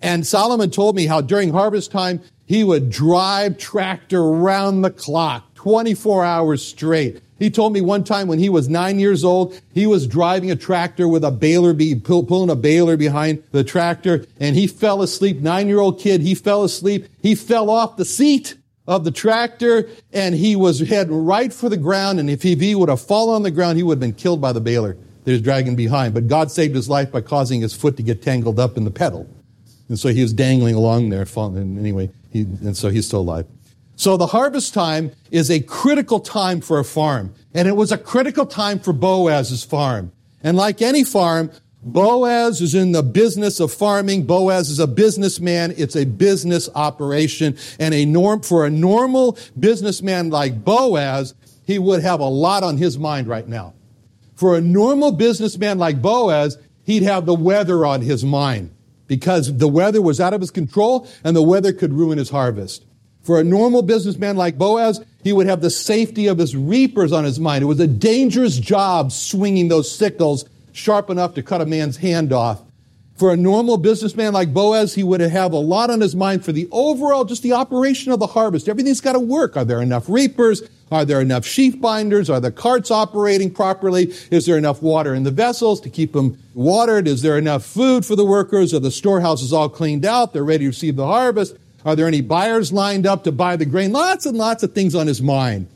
And 0.00 0.26
Solomon 0.26 0.70
told 0.70 0.96
me 0.96 1.06
how 1.06 1.20
during 1.20 1.50
harvest 1.50 1.90
time, 1.90 2.20
he 2.46 2.64
would 2.64 2.88
drive 2.88 3.58
tractor 3.58 4.20
around 4.20 4.82
the 4.82 4.90
clock, 4.90 5.54
24 5.54 6.24
hours 6.24 6.64
straight. 6.64 7.20
He 7.38 7.50
told 7.50 7.72
me 7.72 7.80
one 7.80 8.02
time 8.02 8.26
when 8.26 8.38
he 8.38 8.48
was 8.48 8.68
nine 8.68 8.98
years 8.98 9.24
old, 9.24 9.60
he 9.72 9.86
was 9.86 10.06
driving 10.06 10.50
a 10.50 10.56
tractor 10.56 11.06
with 11.06 11.22
a 11.24 11.30
baler, 11.30 11.72
be, 11.72 11.94
pulling 11.94 12.50
a 12.50 12.56
baler 12.56 12.96
behind 12.96 13.42
the 13.52 13.62
tractor, 13.62 14.26
and 14.40 14.56
he 14.56 14.66
fell 14.66 15.02
asleep. 15.02 15.38
Nine 15.40 15.68
year 15.68 15.78
old 15.78 16.00
kid, 16.00 16.20
he 16.20 16.34
fell 16.34 16.64
asleep. 16.64 17.06
He 17.22 17.34
fell 17.34 17.70
off 17.70 17.96
the 17.96 18.04
seat 18.04 18.56
of 18.88 19.04
the 19.04 19.10
tractor 19.10 19.86
and 20.14 20.34
he 20.34 20.56
was 20.56 20.80
heading 20.80 21.26
right 21.26 21.52
for 21.52 21.68
the 21.68 21.76
ground. 21.76 22.18
And 22.18 22.30
if 22.30 22.42
he 22.42 22.74
would 22.74 22.88
have 22.88 23.00
fallen 23.00 23.36
on 23.36 23.42
the 23.42 23.50
ground, 23.50 23.76
he 23.76 23.82
would 23.82 23.96
have 23.96 24.00
been 24.00 24.14
killed 24.14 24.40
by 24.40 24.52
the 24.52 24.62
baler 24.62 24.96
that 25.24 25.30
was 25.30 25.42
dragging 25.42 25.76
behind. 25.76 26.14
But 26.14 26.26
God 26.26 26.50
saved 26.50 26.74
his 26.74 26.88
life 26.88 27.12
by 27.12 27.20
causing 27.20 27.60
his 27.60 27.74
foot 27.74 27.98
to 27.98 28.02
get 28.02 28.22
tangled 28.22 28.58
up 28.58 28.78
in 28.78 28.84
the 28.84 28.90
pedal. 28.90 29.28
And 29.90 29.98
so 29.98 30.08
he 30.08 30.22
was 30.22 30.32
dangling 30.32 30.74
along 30.74 31.10
there. 31.10 31.26
And 31.36 31.78
anyway, 31.78 32.10
he, 32.30 32.40
and 32.40 32.74
so 32.74 32.88
he's 32.88 33.06
still 33.06 33.20
alive. 33.20 33.46
So 33.98 34.16
the 34.16 34.28
harvest 34.28 34.74
time 34.74 35.10
is 35.32 35.50
a 35.50 35.58
critical 35.58 36.20
time 36.20 36.60
for 36.60 36.78
a 36.78 36.84
farm. 36.84 37.34
And 37.52 37.66
it 37.66 37.74
was 37.74 37.90
a 37.90 37.98
critical 37.98 38.46
time 38.46 38.78
for 38.78 38.92
Boaz's 38.92 39.64
farm. 39.64 40.12
And 40.40 40.56
like 40.56 40.80
any 40.80 41.02
farm, 41.02 41.50
Boaz 41.82 42.60
is 42.60 42.76
in 42.76 42.92
the 42.92 43.02
business 43.02 43.58
of 43.58 43.72
farming. 43.72 44.24
Boaz 44.24 44.70
is 44.70 44.78
a 44.78 44.86
businessman. 44.86 45.74
It's 45.76 45.96
a 45.96 46.04
business 46.04 46.68
operation. 46.76 47.58
And 47.80 47.92
a 47.92 48.04
norm, 48.04 48.42
for 48.42 48.64
a 48.64 48.70
normal 48.70 49.36
businessman 49.58 50.30
like 50.30 50.64
Boaz, 50.64 51.34
he 51.66 51.80
would 51.80 52.00
have 52.00 52.20
a 52.20 52.28
lot 52.28 52.62
on 52.62 52.76
his 52.76 53.00
mind 53.00 53.26
right 53.26 53.48
now. 53.48 53.74
For 54.36 54.56
a 54.56 54.60
normal 54.60 55.10
businessman 55.10 55.78
like 55.78 56.00
Boaz, 56.00 56.56
he'd 56.84 57.02
have 57.02 57.26
the 57.26 57.34
weather 57.34 57.84
on 57.84 58.02
his 58.02 58.24
mind 58.24 58.70
because 59.08 59.56
the 59.58 59.66
weather 59.66 60.00
was 60.00 60.20
out 60.20 60.34
of 60.34 60.40
his 60.40 60.52
control 60.52 61.08
and 61.24 61.34
the 61.34 61.42
weather 61.42 61.72
could 61.72 61.92
ruin 61.92 62.18
his 62.18 62.30
harvest. 62.30 62.84
For 63.22 63.40
a 63.40 63.44
normal 63.44 63.82
businessman 63.82 64.36
like 64.36 64.56
Boaz, 64.56 65.04
he 65.22 65.32
would 65.32 65.46
have 65.46 65.60
the 65.60 65.70
safety 65.70 66.26
of 66.26 66.38
his 66.38 66.56
reapers 66.56 67.12
on 67.12 67.24
his 67.24 67.38
mind. 67.38 67.62
It 67.62 67.66
was 67.66 67.80
a 67.80 67.86
dangerous 67.86 68.56
job 68.56 69.12
swinging 69.12 69.68
those 69.68 69.90
sickles 69.90 70.44
sharp 70.72 71.10
enough 71.10 71.34
to 71.34 71.42
cut 71.42 71.60
a 71.60 71.66
man's 71.66 71.98
hand 71.98 72.32
off. 72.32 72.62
For 73.16 73.32
a 73.32 73.36
normal 73.36 73.78
businessman 73.78 74.32
like 74.32 74.54
Boaz, 74.54 74.94
he 74.94 75.02
would 75.02 75.20
have 75.20 75.52
a 75.52 75.58
lot 75.58 75.90
on 75.90 76.00
his 76.00 76.14
mind 76.14 76.44
for 76.44 76.52
the 76.52 76.68
overall, 76.70 77.24
just 77.24 77.42
the 77.42 77.52
operation 77.52 78.12
of 78.12 78.20
the 78.20 78.28
harvest. 78.28 78.68
Everything's 78.68 79.00
got 79.00 79.14
to 79.14 79.18
work. 79.18 79.56
Are 79.56 79.64
there 79.64 79.82
enough 79.82 80.08
reapers? 80.08 80.62
Are 80.92 81.04
there 81.04 81.20
enough 81.20 81.44
sheaf 81.44 81.80
binders? 81.80 82.30
Are 82.30 82.38
the 82.38 82.52
carts 82.52 82.92
operating 82.92 83.50
properly? 83.50 84.14
Is 84.30 84.46
there 84.46 84.56
enough 84.56 84.82
water 84.82 85.14
in 85.14 85.24
the 85.24 85.32
vessels 85.32 85.80
to 85.80 85.90
keep 85.90 86.12
them 86.12 86.38
watered? 86.54 87.08
Is 87.08 87.22
there 87.22 87.36
enough 87.36 87.64
food 87.64 88.06
for 88.06 88.14
the 88.14 88.24
workers? 88.24 88.72
Are 88.72 88.78
the 88.78 88.92
storehouses 88.92 89.52
all 89.52 89.68
cleaned 89.68 90.04
out? 90.04 90.32
They're 90.32 90.44
ready 90.44 90.64
to 90.64 90.68
receive 90.68 90.94
the 90.94 91.06
harvest. 91.06 91.56
Are 91.88 91.96
there 91.96 92.06
any 92.06 92.20
buyers 92.20 92.70
lined 92.70 93.06
up 93.06 93.24
to 93.24 93.32
buy 93.32 93.56
the 93.56 93.64
grain? 93.64 93.92
Lots 93.92 94.26
and 94.26 94.36
lots 94.36 94.62
of 94.62 94.74
things 94.74 94.94
on 94.94 95.06
his 95.06 95.22
mind. 95.22 95.68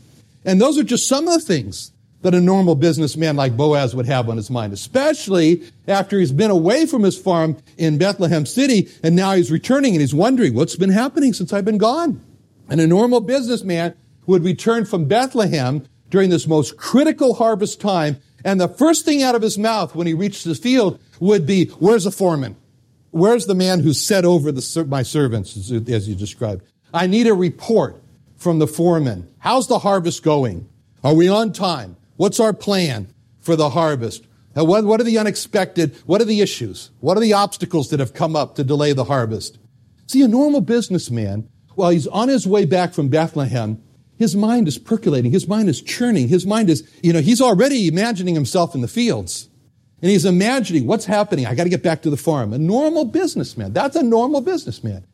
And 0.45 0.61
those 0.61 0.77
are 0.77 0.83
just 0.83 1.09
some 1.09 1.27
of 1.27 1.33
the 1.33 1.41
things 1.41 1.91
that 2.21 2.35
a 2.35 2.41
normal 2.41 2.75
businessman 2.75 3.35
like 3.35 3.57
Boaz 3.57 3.97
would 3.97 4.05
have 4.05 4.29
on 4.29 4.37
his 4.37 4.51
mind, 4.51 4.75
especially 4.75 5.63
after 5.89 6.21
he's 6.21 6.31
been 6.31 6.51
away 6.51 6.85
from 6.85 7.03
his 7.03 7.17
farm 7.17 7.57
in 7.79 7.97
Bethlehem 7.97 8.45
City 8.45 8.91
and 9.03 9.17
now 9.17 9.33
he's 9.33 9.51
returning 9.51 9.95
and 9.95 10.03
he's 10.03 10.13
wondering 10.15 10.53
what's 10.53 10.77
been 10.77 10.91
happening 10.91 11.33
since 11.33 11.51
I've 11.51 11.65
been 11.65 11.79
gone. 11.79 12.21
And 12.69 12.79
a 12.79 12.87
normal 12.87 13.21
businessman 13.21 13.95
would 14.27 14.45
return 14.45 14.85
from 14.85 15.07
Bethlehem 15.07 15.87
during 16.11 16.29
this 16.29 16.47
most 16.47 16.77
critical 16.77 17.37
harvest 17.37 17.81
time 17.81 18.19
and 18.45 18.61
the 18.61 18.69
first 18.69 19.07
thing 19.07 19.23
out 19.23 19.35
of 19.35 19.41
his 19.41 19.57
mouth 19.57 19.95
when 19.95 20.07
he 20.07 20.13
reached 20.13 20.45
the 20.45 20.55
field 20.55 21.01
would 21.21 21.47
be, 21.47 21.69
where's 21.79 22.05
the 22.05 22.11
foreman? 22.11 22.57
Where's 23.13 23.45
the 23.45 23.55
man 23.55 23.81
who 23.81 23.93
set 23.93 24.25
over 24.25 24.51
the, 24.51 24.87
my 24.89 25.03
servants, 25.03 25.55
as 25.71 26.09
you 26.09 26.15
described? 26.15 26.65
I 26.95 27.07
need 27.07 27.27
a 27.27 27.35
report 27.35 28.03
from 28.37 28.59
the 28.59 28.67
foreman. 28.67 29.29
How's 29.39 29.69
the 29.69 29.79
harvest 29.79 30.23
going? 30.23 30.69
Are 31.05 31.15
we 31.15 31.29
on 31.29 31.53
time? 31.53 31.97
What's 32.17 32.41
our 32.41 32.55
plan 32.55 33.13
for 33.39 33.55
the 33.55 33.71
harvest? 33.71 34.27
What, 34.55 34.85
what 34.85 35.01
are 35.01 35.05
the 35.05 35.19
unexpected? 35.19 35.95
What 36.07 36.23
are 36.23 36.27
the 36.27 36.41
issues? 36.41 36.91
What 37.01 37.19
are 37.19 37.21
the 37.21 37.35
obstacles 37.35 37.91
that 37.91 38.01
have 38.01 38.15
come 38.15 38.35
up 38.35 38.55
to 38.57 38.65
delay 38.65 38.95
the 38.95 39.05
harvest? 39.05 39.59
See, 40.07 40.23
a 40.23 40.29
normal 40.29 40.63
businessman, 40.63 41.49
while 41.75 41.91
he's 41.91 42.07
on 42.07 42.29
his 42.29 42.47
way 42.47 42.65
back 42.65 42.95
from 42.95 43.09
Bethlehem, 43.09 43.83
his 44.19 44.35
mind 44.35 44.69
is 44.69 44.79
percolating. 44.79 45.33
His 45.33 45.49
mind 45.49 45.69
is 45.69 45.83
churning. 45.83 46.29
His 46.29 46.47
mind 46.47 46.71
is, 46.71 46.89
you 47.03 47.13
know, 47.13 47.21
he's 47.21 47.41
already 47.41 47.89
imagining 47.89 48.35
himself 48.35 48.75
in 48.75 48.81
the 48.81 48.89
fields. 48.89 49.49
And 50.03 50.11
he's 50.11 50.25
imagining 50.25 50.87
what's 50.87 51.05
happening. 51.05 51.47
I 51.47 51.55
got 51.55 51.65
to 51.65 51.71
get 51.71 51.85
back 51.85 52.03
to 52.03 52.11
the 52.11 52.17
farm. 52.17 52.53
A 52.53 52.59
normal 52.59 53.05
businessman. 53.05 53.73
That's 53.73 53.95
a 53.95 54.03
normal 54.03 54.41
businessman. 54.41 55.07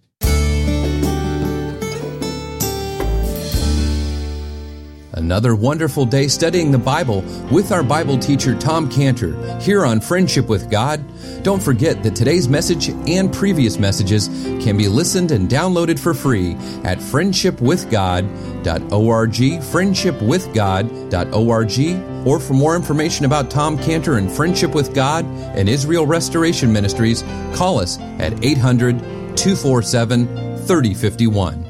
Another 5.19 5.55
wonderful 5.57 6.07
day 6.07 6.29
studying 6.29 6.71
the 6.71 6.79
Bible 6.79 7.23
with 7.51 7.73
our 7.73 7.83
Bible 7.83 8.17
teacher 8.17 8.55
Tom 8.55 8.89
Cantor 8.89 9.61
here 9.61 9.85
on 9.85 10.01
Friendship 10.01 10.49
with 10.49 10.71
God. 10.71 11.05
Don't 11.43 11.61
forget 11.61 12.05
that 12.05 12.15
today's 12.15 12.49
message 12.49 12.89
and 12.89 13.33
previous 13.33 13.81
messages 13.81 14.29
can 14.63 14.77
be 14.77 14.87
listened 14.87 15.33
and 15.33 15.49
downloaded 15.49 15.99
for 15.99 16.15
free 16.15 16.53
at 16.85 16.99
friendshipwithgod.org, 16.99 19.33
friendshipwithgod.org, 19.33 22.18
or 22.29 22.39
for 22.39 22.53
more 22.53 22.77
information 22.77 23.25
about 23.25 23.51
Tom 23.51 23.79
Cantor 23.79 24.19
and 24.19 24.31
Friendship 24.31 24.75
with 24.75 24.95
God 24.95 25.25
and 25.25 25.67
Israel 25.67 26.07
Restoration 26.07 26.71
Ministries, 26.71 27.23
call 27.55 27.81
us 27.81 27.99
at 28.19 28.45
800 28.45 28.99
247 29.35 30.27
3051. 30.67 31.65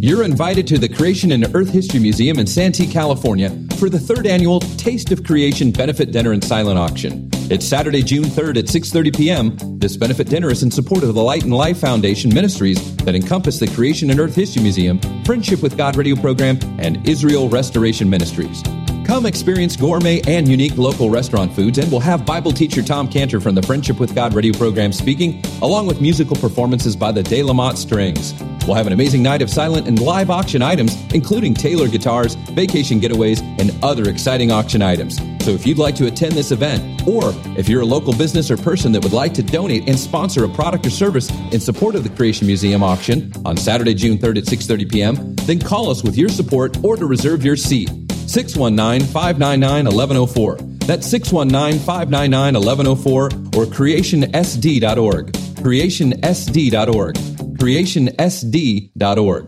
You're 0.00 0.24
invited 0.24 0.66
to 0.68 0.78
the 0.78 0.88
Creation 0.88 1.30
and 1.30 1.54
Earth 1.54 1.70
History 1.70 2.00
Museum 2.00 2.40
in 2.40 2.48
Santee, 2.48 2.86
California 2.86 3.50
for 3.78 3.88
the 3.88 4.00
third 4.00 4.26
annual 4.26 4.58
Taste 4.58 5.12
of 5.12 5.22
Creation 5.22 5.70
benefit 5.70 6.10
dinner 6.10 6.32
and 6.32 6.42
silent 6.42 6.76
auction. 6.76 7.30
It's 7.50 7.64
Saturday, 7.66 8.02
June 8.02 8.24
3rd 8.24 8.58
at 8.58 8.64
6:30 8.64 9.16
p.m. 9.16 9.56
This 9.78 9.96
benefit 9.96 10.28
dinner 10.28 10.50
is 10.50 10.64
in 10.64 10.70
support 10.72 11.04
of 11.04 11.14
the 11.14 11.22
Light 11.22 11.44
and 11.44 11.54
Life 11.54 11.78
Foundation 11.78 12.34
ministries 12.34 12.96
that 12.98 13.14
encompass 13.14 13.60
the 13.60 13.68
Creation 13.68 14.10
and 14.10 14.18
Earth 14.18 14.34
History 14.34 14.62
Museum, 14.62 14.98
Friendship 15.24 15.62
with 15.62 15.76
God 15.76 15.96
radio 15.96 16.16
program, 16.16 16.58
and 16.80 17.08
Israel 17.08 17.48
Restoration 17.48 18.10
Ministries. 18.10 18.64
Come 19.08 19.24
experience 19.24 19.74
gourmet 19.74 20.20
and 20.28 20.46
unique 20.46 20.76
local 20.76 21.08
restaurant 21.08 21.54
foods, 21.54 21.78
and 21.78 21.90
we'll 21.90 21.98
have 21.98 22.26
Bible 22.26 22.52
teacher 22.52 22.82
Tom 22.82 23.08
Cantor 23.08 23.40
from 23.40 23.54
the 23.54 23.62
Friendship 23.62 23.98
with 23.98 24.14
God 24.14 24.34
radio 24.34 24.52
program 24.52 24.92
speaking, 24.92 25.42
along 25.62 25.86
with 25.86 26.02
musical 26.02 26.36
performances 26.36 26.94
by 26.94 27.10
the 27.10 27.22
De 27.22 27.42
La 27.42 27.54
Motte 27.54 27.78
Strings. 27.78 28.34
We'll 28.66 28.76
have 28.76 28.86
an 28.86 28.92
amazing 28.92 29.22
night 29.22 29.40
of 29.40 29.48
silent 29.48 29.88
and 29.88 29.98
live 29.98 30.28
auction 30.28 30.60
items, 30.60 30.94
including 31.14 31.54
Taylor 31.54 31.88
guitars, 31.88 32.34
vacation 32.34 33.00
getaways, 33.00 33.40
and 33.58 33.72
other 33.82 34.10
exciting 34.10 34.52
auction 34.52 34.82
items. 34.82 35.16
So 35.42 35.52
if 35.52 35.66
you'd 35.66 35.78
like 35.78 35.94
to 35.96 36.06
attend 36.06 36.32
this 36.32 36.50
event, 36.50 37.08
or 37.08 37.32
if 37.56 37.66
you're 37.66 37.80
a 37.80 37.86
local 37.86 38.12
business 38.12 38.50
or 38.50 38.58
person 38.58 38.92
that 38.92 39.02
would 39.02 39.14
like 39.14 39.32
to 39.34 39.42
donate 39.42 39.88
and 39.88 39.98
sponsor 39.98 40.44
a 40.44 40.50
product 40.50 40.84
or 40.86 40.90
service 40.90 41.30
in 41.50 41.60
support 41.60 41.94
of 41.94 42.04
the 42.04 42.10
Creation 42.10 42.46
Museum 42.46 42.82
auction 42.82 43.32
on 43.46 43.56
Saturday, 43.56 43.94
June 43.94 44.18
3rd 44.18 44.36
at 44.36 44.44
6:30 44.44 44.92
p.m., 44.92 45.34
then 45.46 45.58
call 45.58 45.88
us 45.88 46.04
with 46.04 46.18
your 46.18 46.28
support 46.28 46.76
or 46.84 46.94
to 46.94 47.06
reserve 47.06 47.42
your 47.42 47.56
seat. 47.56 47.88
619-599-1104. 48.28 50.86
That's 50.86 51.08
619-599-1104 51.12 53.56
or 53.56 53.66
creationsd.org. 53.66 55.32
creationsd.org. 55.32 57.16
creationsd.org. 57.58 59.46